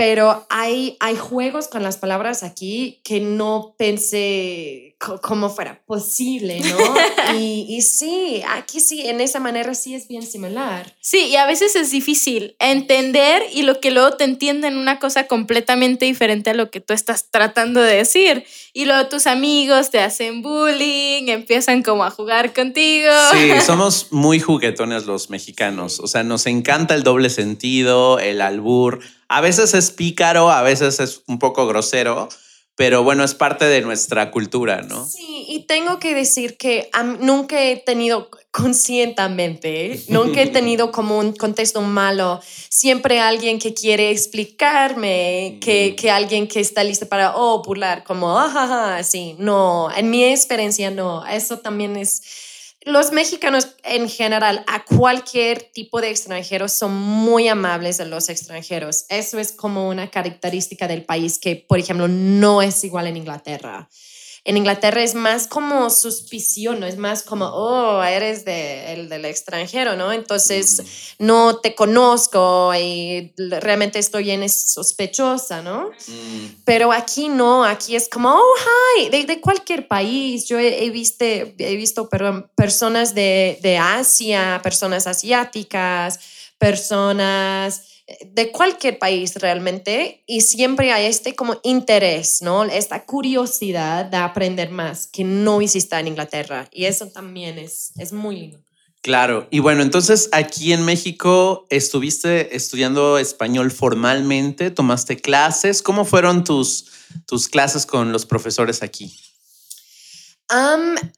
[0.02, 4.91] pero hay, hay juegos con las palabras aquí que no pensé
[5.22, 7.38] cómo fuera posible, ¿no?
[7.40, 10.94] y, y, sí, aquí sí, en esa manera sí es bien similar.
[11.02, 15.28] Sí, y a veces es difícil entender y lo que luego te entienden una cosa
[15.28, 18.46] completamente diferente a lo que tú estás tratando de decir.
[18.74, 23.12] Y luego tus amigos te hacen bullying, empiezan como a jugar contigo.
[23.32, 29.00] Sí, somos muy juguetones los mexicanos, o sea, nos encanta el doble sentido, el albur.
[29.28, 32.30] A veces es pícaro, a veces es un poco grosero,
[32.82, 35.06] pero bueno, es parte de nuestra cultura, ¿no?
[35.06, 36.90] Sí, y tengo que decir que
[37.20, 44.10] nunca he tenido conscientemente, nunca he tenido como un contexto malo, siempre alguien que quiere
[44.10, 50.10] explicarme, que, que alguien que está listo para, oh, burlar, como, ah, así, no, en
[50.10, 52.24] mi experiencia no, eso también es
[52.84, 59.06] los mexicanos en general, a cualquier tipo de extranjero, son muy amables a los extranjeros.
[59.10, 63.88] Eso es como una característica del país que, por ejemplo, no es igual en Inglaterra.
[64.44, 66.88] En Inglaterra es más como suspición, ¿no?
[66.88, 70.12] Es más como, oh, eres de, el del extranjero, ¿no?
[70.12, 70.82] Entonces,
[71.20, 71.26] mm.
[71.26, 75.92] no te conozco y realmente estoy en sospechosa, ¿no?
[76.08, 76.46] Mm.
[76.66, 78.56] Pero aquí no, aquí es como, oh,
[78.98, 80.48] hi, de, de cualquier país.
[80.48, 86.20] Yo he, visto, he visto perdón, personas de, de Asia, personas asiáticas,
[86.58, 87.91] personas
[88.26, 92.64] de cualquier país realmente y siempre hay este como interés, ¿no?
[92.64, 98.14] Esta curiosidad de aprender más que no existe en Inglaterra y eso también es, es
[98.14, 98.60] muy lindo.
[99.02, 106.44] Claro, y bueno, entonces aquí en México estuviste estudiando español formalmente, tomaste clases, ¿cómo fueron
[106.44, 106.86] tus,
[107.26, 109.12] tus clases con los profesores aquí?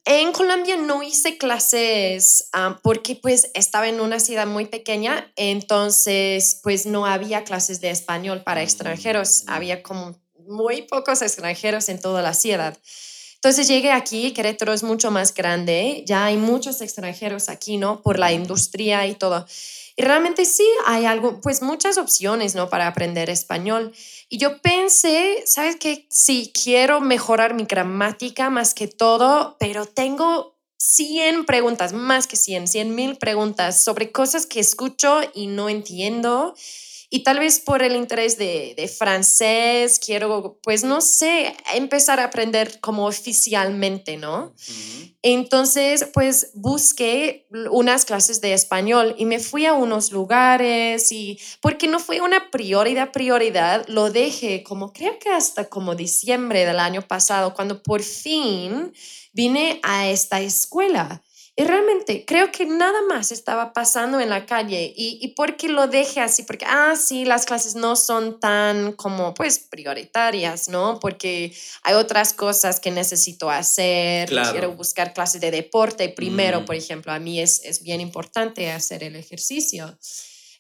[0.06, 2.50] En Colombia no hice clases
[2.84, 8.44] porque pues estaba en una ciudad muy pequeña, entonces pues no había clases de español
[8.44, 10.16] para extranjeros, había como
[10.48, 12.78] muy pocos extranjeros en toda la ciudad.
[13.36, 18.02] Entonces llegué aquí, Querétaro es mucho más grande, ya hay muchos extranjeros aquí, ¿no?
[18.02, 19.46] Por la industria y todo.
[19.96, 22.70] Y realmente sí, hay algo, pues muchas opciones, ¿no?
[22.70, 23.94] Para aprender español.
[24.28, 26.08] Y yo pensé, ¿sabes qué?
[26.10, 32.68] Sí, quiero mejorar mi gramática más que todo, pero tengo 100 preguntas, más que 100,
[32.68, 36.56] 100 mil preguntas sobre cosas que escucho y no entiendo.
[37.16, 42.24] Y tal vez por el interés de, de, francés, quiero, pues no sé, empezar a
[42.24, 44.56] aprender como oficialmente, ¿no?
[45.22, 51.88] Entonces, pues busqué unas clases de español y me fui a unos lugares y porque
[51.88, 57.04] no fue una prioridad, prioridad, lo dejé como creo que hasta como diciembre del año
[57.04, 58.92] pasado, cuando por fin
[59.34, 61.22] vine a esta escuela.
[61.56, 65.86] Y realmente creo que nada más estaba pasando en la calle y, y porque lo
[65.86, 71.00] dejé así, porque, ah, sí, las clases no son tan como, pues, prioritarias, ¿no?
[71.00, 76.66] Porque hay otras cosas que necesito hacer, quiero buscar clases de deporte primero, mm.
[76.66, 79.96] por ejemplo, a mí es, es bien importante hacer el ejercicio.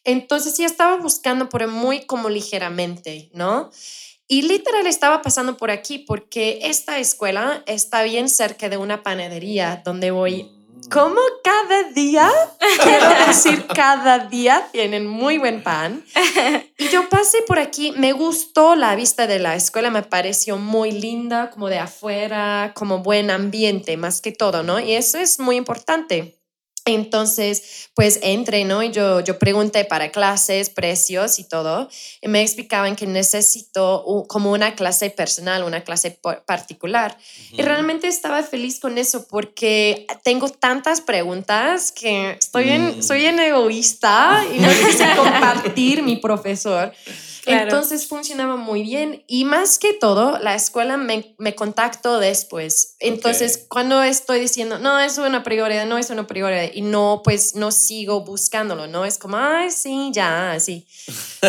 [0.03, 3.71] Entonces sí estaba buscando por muy como ligeramente, ¿no?
[4.27, 9.81] Y literal estaba pasando por aquí porque esta escuela está bien cerca de una panadería
[9.83, 10.51] donde voy
[10.89, 12.29] como cada día,
[12.83, 16.03] quiero decir cada día, tienen muy buen pan.
[16.77, 20.91] Y yo pasé por aquí, me gustó la vista de la escuela, me pareció muy
[20.91, 24.79] linda, como de afuera, como buen ambiente, más que todo, ¿no?
[24.79, 26.39] Y eso es muy importante.
[26.85, 28.83] Entonces, pues entré, ¿no?
[28.83, 31.89] Y yo, yo pregunté para clases, precios y todo.
[32.21, 37.17] Y me explicaban que necesito como una clase personal, una clase particular.
[37.51, 43.39] Y realmente estaba feliz con eso porque tengo tantas preguntas que estoy en, soy en
[43.39, 46.93] egoísta y no quise compartir mi profesor.
[47.45, 52.95] Entonces funcionaba muy bien y más que todo, la escuela me, me contactó después.
[52.99, 57.55] Entonces, cuando estoy diciendo, no, es una prioridad, no es una prioridad y no, pues
[57.55, 59.05] no sigo buscándolo, ¿no?
[59.05, 60.87] Es como, ay, sí, ya, sí.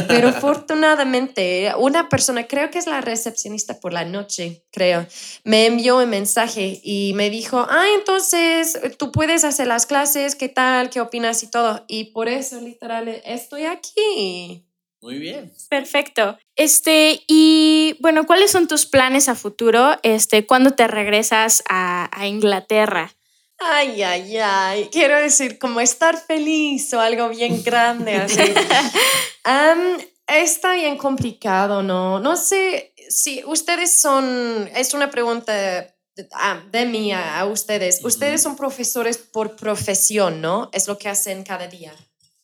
[0.09, 5.07] Pero afortunadamente, una persona, creo que es la recepcionista por la noche, creo,
[5.45, 10.49] me envió un mensaje y me dijo, ah, entonces tú puedes hacer las clases, ¿qué
[10.49, 10.91] tal?
[10.91, 11.85] ¿Qué opinas y todo?
[11.87, 14.64] Y por eso, literal, estoy aquí.
[15.05, 15.53] Muy bien.
[15.69, 16.39] Perfecto.
[16.57, 19.99] Este, y bueno, ¿cuáles son tus planes a futuro?
[20.03, 23.13] Este, ¿cuándo te regresas a, Inglaterra?
[23.59, 24.89] Ay, ay, ay.
[24.91, 28.41] Quiero decir, como estar feliz o algo bien grande así.
[30.27, 32.19] está bien complicado, ¿no?
[32.19, 35.95] No sé si ustedes son, es una pregunta de,
[36.33, 38.03] ah, mí a, ustedes.
[38.03, 40.71] Ustedes son profesores por profesión, ¿no?
[40.73, 41.95] Es lo que hacen cada día.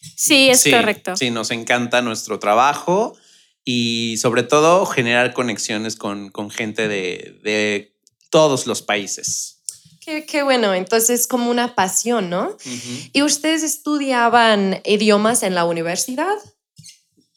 [0.01, 1.17] Sí, es correcto.
[1.17, 3.17] Sí, nos encanta nuestro trabajo
[3.65, 7.95] y sobre todo generar conexiones con, con gente de, de,
[8.31, 9.61] todos los países.
[10.01, 12.51] Qué, qué, bueno, entonces como una pasión, ¿no?
[12.51, 13.11] Uh -huh.
[13.13, 16.37] ¿Y ustedes estudiaban idiomas en la universidad?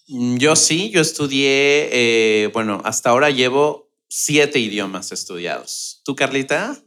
[0.07, 6.01] Mm, yo sí, yo estudié, eh, bueno, hasta ahora llevo siete idiomas estudiados.
[6.05, 6.77] ¿Tú, Carlita?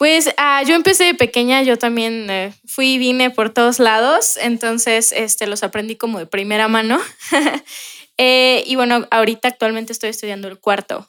[0.00, 4.38] Pues uh, yo empecé de pequeña, yo también eh, fui y vine por todos lados,
[4.40, 6.98] entonces este, los aprendí como de primera mano.
[8.16, 11.06] eh, y bueno, ahorita actualmente estoy estudiando el cuarto.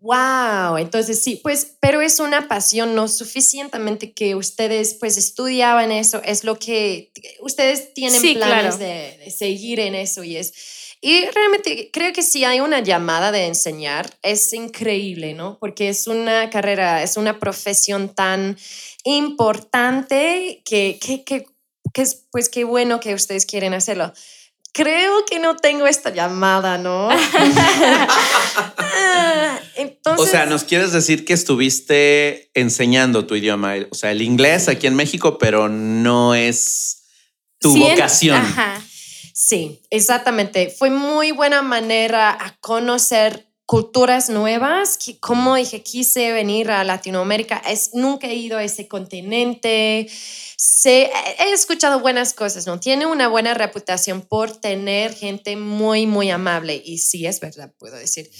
[0.00, 6.22] Wow, entonces sí, pues, pero es una pasión no suficientemente que ustedes pues estudiaban eso,
[6.24, 8.78] es lo que ustedes tienen sí, planes claro.
[8.78, 10.54] de, de seguir en eso y es
[11.00, 15.58] y realmente creo que si hay una llamada de enseñar, es increíble, ¿no?
[15.58, 18.56] Porque es una carrera, es una profesión tan
[19.04, 21.46] importante que, que, que,
[21.92, 24.12] que es, pues qué bueno que ustedes quieren hacerlo.
[24.72, 27.08] Creo que no tengo esta llamada, ¿no?
[29.76, 34.68] Entonces, o sea, nos quieres decir que estuviste enseñando tu idioma, o sea, el inglés
[34.68, 37.04] aquí en México, pero no es
[37.60, 38.36] tu sí, vocación.
[38.36, 38.82] Ajá.
[39.46, 40.70] Sí, exactamente.
[40.70, 47.90] Fue muy buena manera a conocer culturas nuevas, como dije, quise venir a Latinoamérica, es,
[47.94, 50.08] nunca he ido a ese continente,
[50.56, 52.80] sé, he escuchado buenas cosas, ¿no?
[52.80, 57.96] Tiene una buena reputación por tener gente muy, muy amable, y sí, es verdad, puedo
[57.96, 58.30] decir.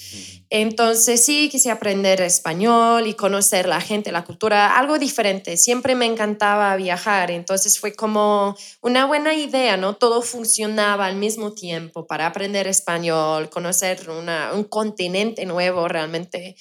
[0.49, 5.57] Entonces, sí, quise aprender español y conocer la gente, la cultura, algo diferente.
[5.57, 9.95] Siempre me encantaba viajar, entonces fue como una buena idea, ¿no?
[9.95, 16.55] Todo funcionaba al mismo tiempo para aprender español, conocer una, un continente nuevo realmente.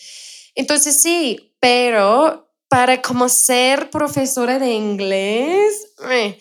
[0.55, 6.39] Entonces sí, pero para como ser profesora de inglés, eh,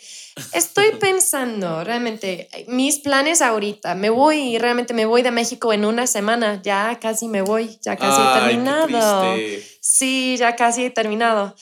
[0.53, 3.95] estoy pensando realmente mis planes ahorita.
[3.95, 6.61] Me voy, realmente me voy de México en una semana.
[6.63, 9.35] Ya casi me voy, ya casi Ay, he terminado.
[9.81, 11.55] Sí, ya casi he terminado.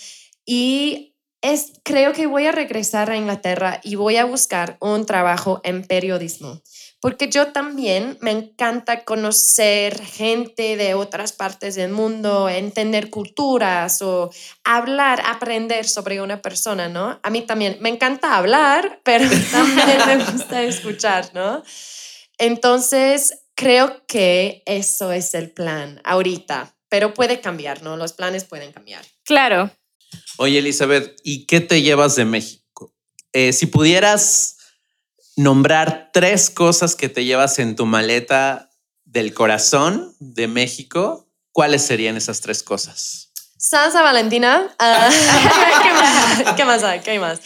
[0.46, 5.60] Y es, creo que voy a regresar a Inglaterra y voy a buscar un trabajo
[5.64, 6.62] en periodismo
[7.04, 14.32] porque yo también me encanta conocer gente de otras partes del mundo, entender culturas o
[14.64, 17.20] hablar, aprender sobre una persona, ¿no?
[17.22, 21.62] A mí también me encanta hablar, pero también me gusta escuchar, ¿no?
[22.38, 27.98] Entonces, creo que eso es el plan ahorita, pero puede cambiar, ¿no?
[27.98, 29.04] Los planes pueden cambiar.
[29.26, 29.70] Claro.
[30.38, 32.94] Oye, Elizabeth, ¿y qué te llevas de México?
[33.34, 34.56] Eh, si pudieras
[35.36, 38.70] nombrar tres cosas que te llevas en tu maleta
[39.06, 43.32] del corazón de México, ¿cuáles serían esas tres cosas?
[43.58, 44.76] Salsa Valentina.
[44.80, 45.12] Uh,
[45.84, 46.56] ¿qué, más?
[46.56, 47.00] ¿Qué más hay?
[47.00, 47.40] ¿Qué hay más?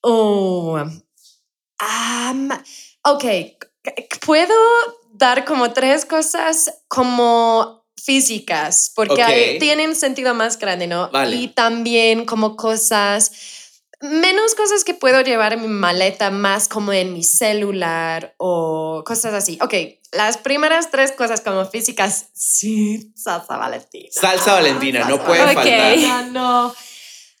[0.00, 2.50] Oh, um,
[3.02, 3.24] ok,
[4.24, 4.54] puedo
[5.12, 9.24] dar como tres cosas como físicas, porque okay.
[9.24, 11.10] hay, tienen sentido más grande, ¿no?
[11.10, 11.34] Vale.
[11.36, 13.32] Y también como cosas
[14.04, 19.32] menos cosas que puedo llevar en mi maleta, más como en mi celular o cosas
[19.32, 19.58] así.
[19.62, 19.74] Ok,
[20.12, 24.08] las primeras tres cosas como físicas, sí, salsa valentina.
[24.12, 26.04] Salsa valentina, salsa no puede okay.
[26.04, 26.24] faltar.
[26.32, 26.74] No,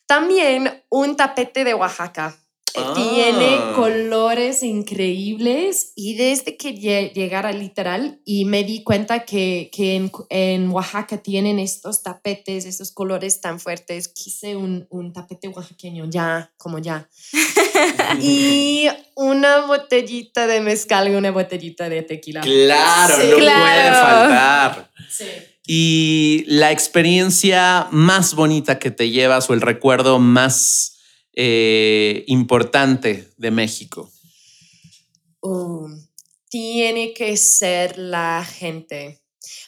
[0.06, 2.34] También un tapete de Oaxaca.
[2.76, 2.92] Ah.
[2.94, 10.10] Tiene colores increíbles y desde que llegara literal y me di cuenta que, que en,
[10.30, 16.52] en, Oaxaca tienen estos tapetes, estos colores tan fuertes, quise un, un tapete oaxaqueño, ya,
[16.56, 17.08] como ya.
[18.20, 22.40] y una botellita de mezcal y una botellita de tequila.
[22.40, 23.28] Claro, Sí.
[23.30, 23.62] no Claro.
[23.62, 24.90] puede faltar.
[25.08, 25.24] Sí.
[25.66, 30.93] Y la experiencia más bonita que te llevas o el recuerdo más
[31.36, 34.10] eh, importante de México.
[35.40, 35.88] Uh,
[36.48, 39.20] tiene que ser la gente.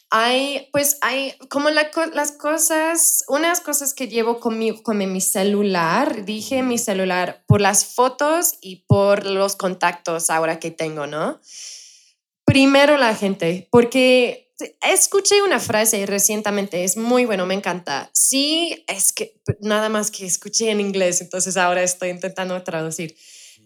[0.08, 5.20] Hay, pues hay como la, co- las cosas, unas cosas que llevo conmigo, con mi
[5.20, 11.40] celular, dije mi celular por las fotos y por los contactos ahora que tengo, ¿no?
[12.44, 14.45] Primero la gente, porque
[14.82, 18.10] escuché una frase recientemente, es muy bueno, me encanta.
[18.12, 23.16] Sí, es que nada más que escuché en inglés, entonces ahora estoy intentando traducir.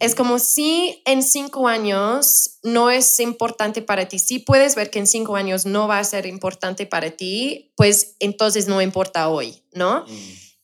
[0.01, 4.99] Es como si en cinco años no es importante para ti, si puedes ver que
[4.99, 9.63] en cinco años no va a ser importante para ti, pues entonces no importa hoy,
[9.75, 10.07] ¿no?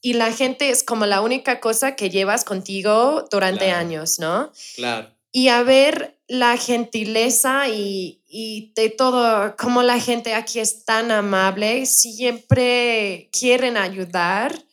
[0.00, 3.78] Y la gente es como la única cosa que llevas contigo durante Claro.
[3.80, 4.52] años, ¿no?
[4.74, 5.10] Claro.
[5.32, 11.10] y a ver la gentileza y, y de todo, como la gente aquí es tan
[11.10, 14.66] amable, siempre quieren ayudar,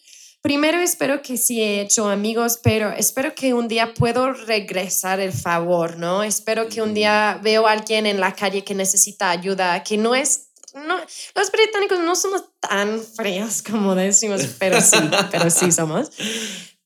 [0.44, 5.32] Primero espero que sí he hecho amigos, pero espero que un día puedo regresar el
[5.32, 6.22] favor, ¿no?
[6.22, 10.16] Espero que un día veo a alguien en la calle que necesita ayuda, que no
[10.16, 10.98] es no,
[11.36, 14.98] los británicos no somos tan fríos como decimos, pero sí,
[15.32, 16.10] pero sí somos.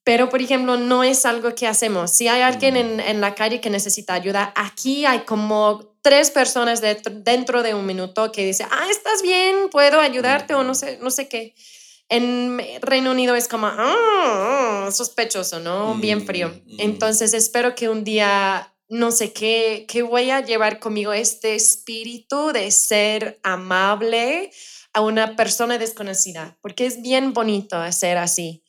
[0.07, 2.11] Pero, por ejemplo, no es algo que hacemos.
[2.11, 6.81] Si hay alguien en, en la calle que necesita ayuda, aquí hay como tres personas
[6.81, 11.11] dentro de un minuto que dice, ah, estás bien, puedo ayudarte o no sé, no
[11.11, 11.55] sé qué.
[12.07, 15.95] En Reino Unido es como, ah, sospechoso, ¿no?
[15.95, 16.47] Bien frío.
[16.47, 16.79] Mm, mm.
[16.79, 22.53] Entonces, espero que un día no sé qué, qué voy a llevar conmigo este espíritu
[22.53, 24.51] de ser amable
[24.93, 28.63] a una persona desconocida, porque es bien bonito hacer así.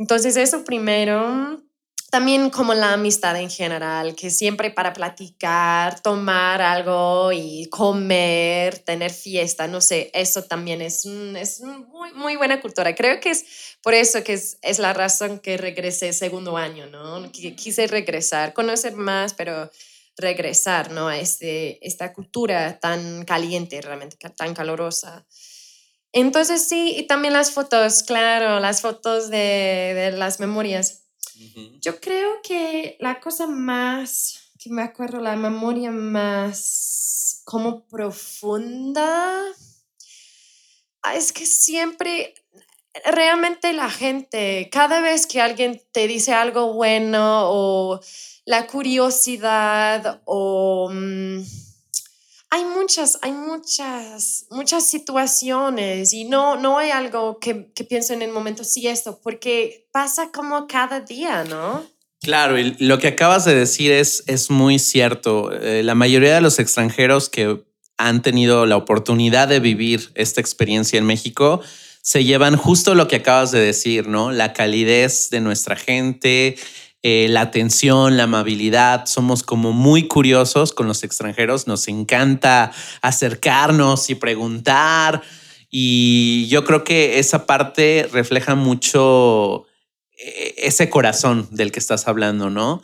[0.00, 1.62] Entonces, eso primero
[2.10, 9.12] también como la amistad en general, que siempre para platicar, tomar algo y comer, tener
[9.12, 12.94] fiesta, no sé, eso también es, es muy, muy buena cultura.
[12.94, 17.30] Creo que es por eso que es, es la razón que regresé segundo año, ¿no?
[17.30, 19.70] Quise regresar, conocer más, pero
[20.16, 21.08] regresar, ¿no?
[21.08, 25.26] A este, esta cultura tan caliente, realmente tan calorosa.
[26.12, 31.04] Entonces sí, y también las fotos, claro, las fotos de, de las memorias.
[31.80, 39.42] Yo creo que la cosa más que me acuerdo, la memoria más como profunda,
[41.02, 42.34] ah, es que siempre,
[43.06, 48.00] realmente la gente, cada vez que alguien te dice algo bueno o
[48.44, 50.90] la curiosidad o...
[50.92, 51.40] Mm,
[52.50, 58.22] hay muchas, hay muchas, muchas situaciones y no, no hay algo que, que pienso en
[58.22, 61.86] el momento, sí, esto, porque pasa como cada día, ¿no?
[62.20, 65.52] Claro, y lo que acabas de decir es, es muy cierto.
[65.52, 67.62] Eh, la mayoría de los extranjeros que
[67.96, 71.62] han tenido la oportunidad de vivir esta experiencia en México
[72.02, 74.32] se llevan justo lo que acabas de decir, ¿no?
[74.32, 76.56] La calidez de nuestra gente,
[77.02, 79.06] eh, la atención, la amabilidad.
[79.06, 81.66] Somos como muy curiosos con los extranjeros.
[81.66, 85.22] Nos encanta acercarnos y preguntar.
[85.70, 89.66] Y yo creo que esa parte refleja mucho
[90.18, 92.82] eh, ese corazón del que estás hablando, ¿no?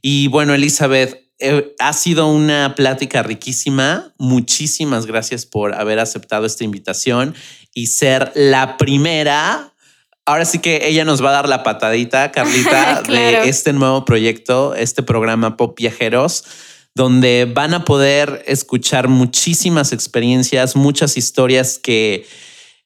[0.00, 4.12] Y bueno, Elizabeth, eh, ha sido una plática riquísima.
[4.18, 7.34] Muchísimas gracias por haber aceptado esta invitación
[7.74, 9.72] y ser la primera
[10.28, 14.74] ahora sí que ella nos va a dar la patadita, Carlita, de este nuevo proyecto,
[14.74, 16.44] este programa Pop Viajeros,
[16.94, 22.26] donde van a poder escuchar muchísimas experiencias, muchas historias que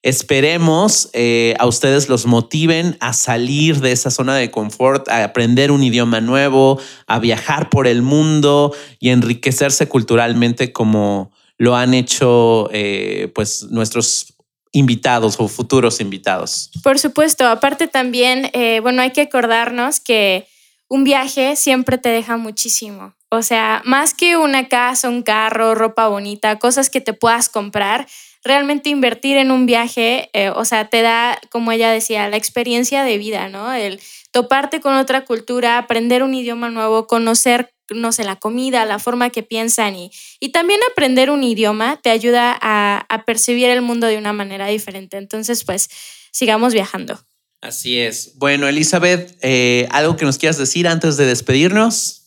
[0.03, 5.73] esperemos eh, a ustedes los motiven a salir de esa zona de confort, a aprender
[5.73, 12.69] un idioma nuevo, a viajar por el mundo y enriquecerse culturalmente como lo han hecho
[12.73, 14.32] eh, pues nuestros
[14.73, 16.71] invitados o futuros invitados.
[16.83, 20.47] Por supuesto, aparte también, eh, bueno, hay que acordarnos que
[20.89, 23.15] un viaje siempre te deja muchísimo.
[23.31, 28.07] O sea, más que una casa, un carro, ropa bonita, cosas que te puedas comprar,
[28.45, 33.05] realmente invertir en un viaje, eh, o sea, te da, como ella decía, la experiencia
[33.05, 33.73] de vida, ¿no?
[33.73, 34.01] El
[34.33, 39.31] toparte con otra cultura, aprender un idioma nuevo, conocer no sé, la comida, la forma
[39.31, 44.19] que piensan y, y también aprender un idioma te ayuda a, percibir el mundo de
[44.19, 45.17] una manera diferente.
[45.17, 45.89] Entonces, pues,
[46.33, 47.21] sigamos viajando.
[47.61, 48.37] Así es.
[48.37, 52.22] Bueno, Elizabeth, eh, ¿algo que nos quieras decir antes de despedirnos?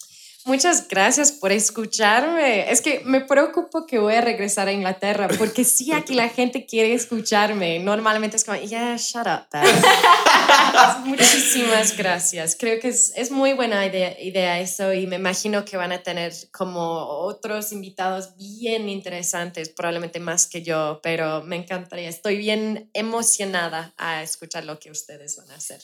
[0.45, 2.71] Muchas gracias por escucharme.
[2.71, 6.67] Es que me preocupo que voy a regresar a Inglaterra porque sí, aquí la gente
[6.67, 7.79] quiere escucharme.
[7.79, 9.47] Normalmente es como, yeah, shut up.
[11.05, 12.55] Muchísimas gracias.
[12.59, 16.03] Creo que es, es muy buena idea, idea, eso y me imagino que van a
[16.03, 22.07] tener como otros invitados bien interesantes, probablemente más que yo, pero me encantaría.
[22.07, 25.81] Estoy bien emocionada a escuchar lo que ustedes van a hacer.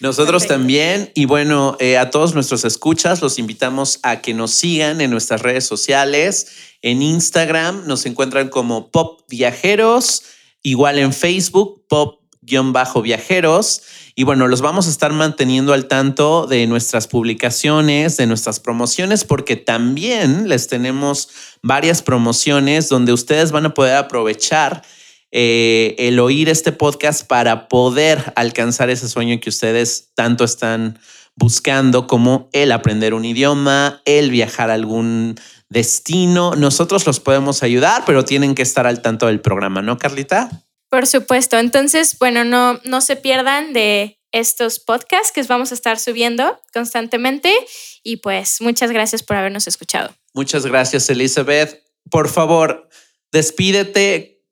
[0.00, 1.10] Nosotros también.
[1.14, 3.61] Y bueno, eh, a todos nuestros escuchas los invitamos
[4.02, 6.48] a que nos sigan en nuestras redes sociales.
[6.82, 10.24] En Instagram nos encuentran como Pop Viajeros,
[10.62, 13.82] igual en Facebook, Pop-Viajeros.
[14.16, 19.24] Y bueno, los vamos a estar manteniendo al tanto de nuestras publicaciones, de nuestras promociones,
[19.24, 21.28] porque también les tenemos
[21.62, 24.82] varias promociones donde ustedes van a poder aprovechar
[25.30, 30.98] eh, el oír este podcast para poder alcanzar ese sueño que ustedes tanto están
[31.36, 35.36] buscando como el aprender un idioma, el viajar a algún
[35.68, 36.54] destino.
[36.56, 40.50] Nosotros los podemos ayudar, pero tienen que estar al tanto del programa, ¿no, Carlita?
[40.90, 41.58] Por supuesto.
[41.58, 47.54] Entonces, bueno, no, no se pierdan de estos podcasts que vamos a estar subiendo constantemente
[48.02, 50.14] y pues muchas gracias por habernos escuchado.
[50.34, 51.82] Muchas gracias, Elizabeth.
[52.10, 52.88] Por favor,
[53.30, 54.42] despídete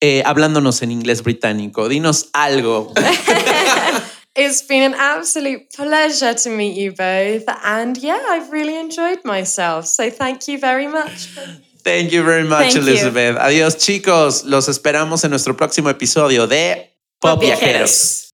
[0.00, 1.88] eh, hablándonos en inglés británico.
[1.88, 2.92] Dinos algo.
[4.42, 7.44] It's been an absolute pleasure to meet you both.
[7.62, 9.86] And yeah, I've really enjoyed myself.
[9.86, 11.28] So thank you very much.
[11.82, 12.80] Thank you very much, Thank you.
[12.80, 13.36] Elizabeth.
[13.36, 14.44] Adiós, chicos.
[14.44, 18.28] Los esperamos en nuestro próximo episodio de Pop Viajeros.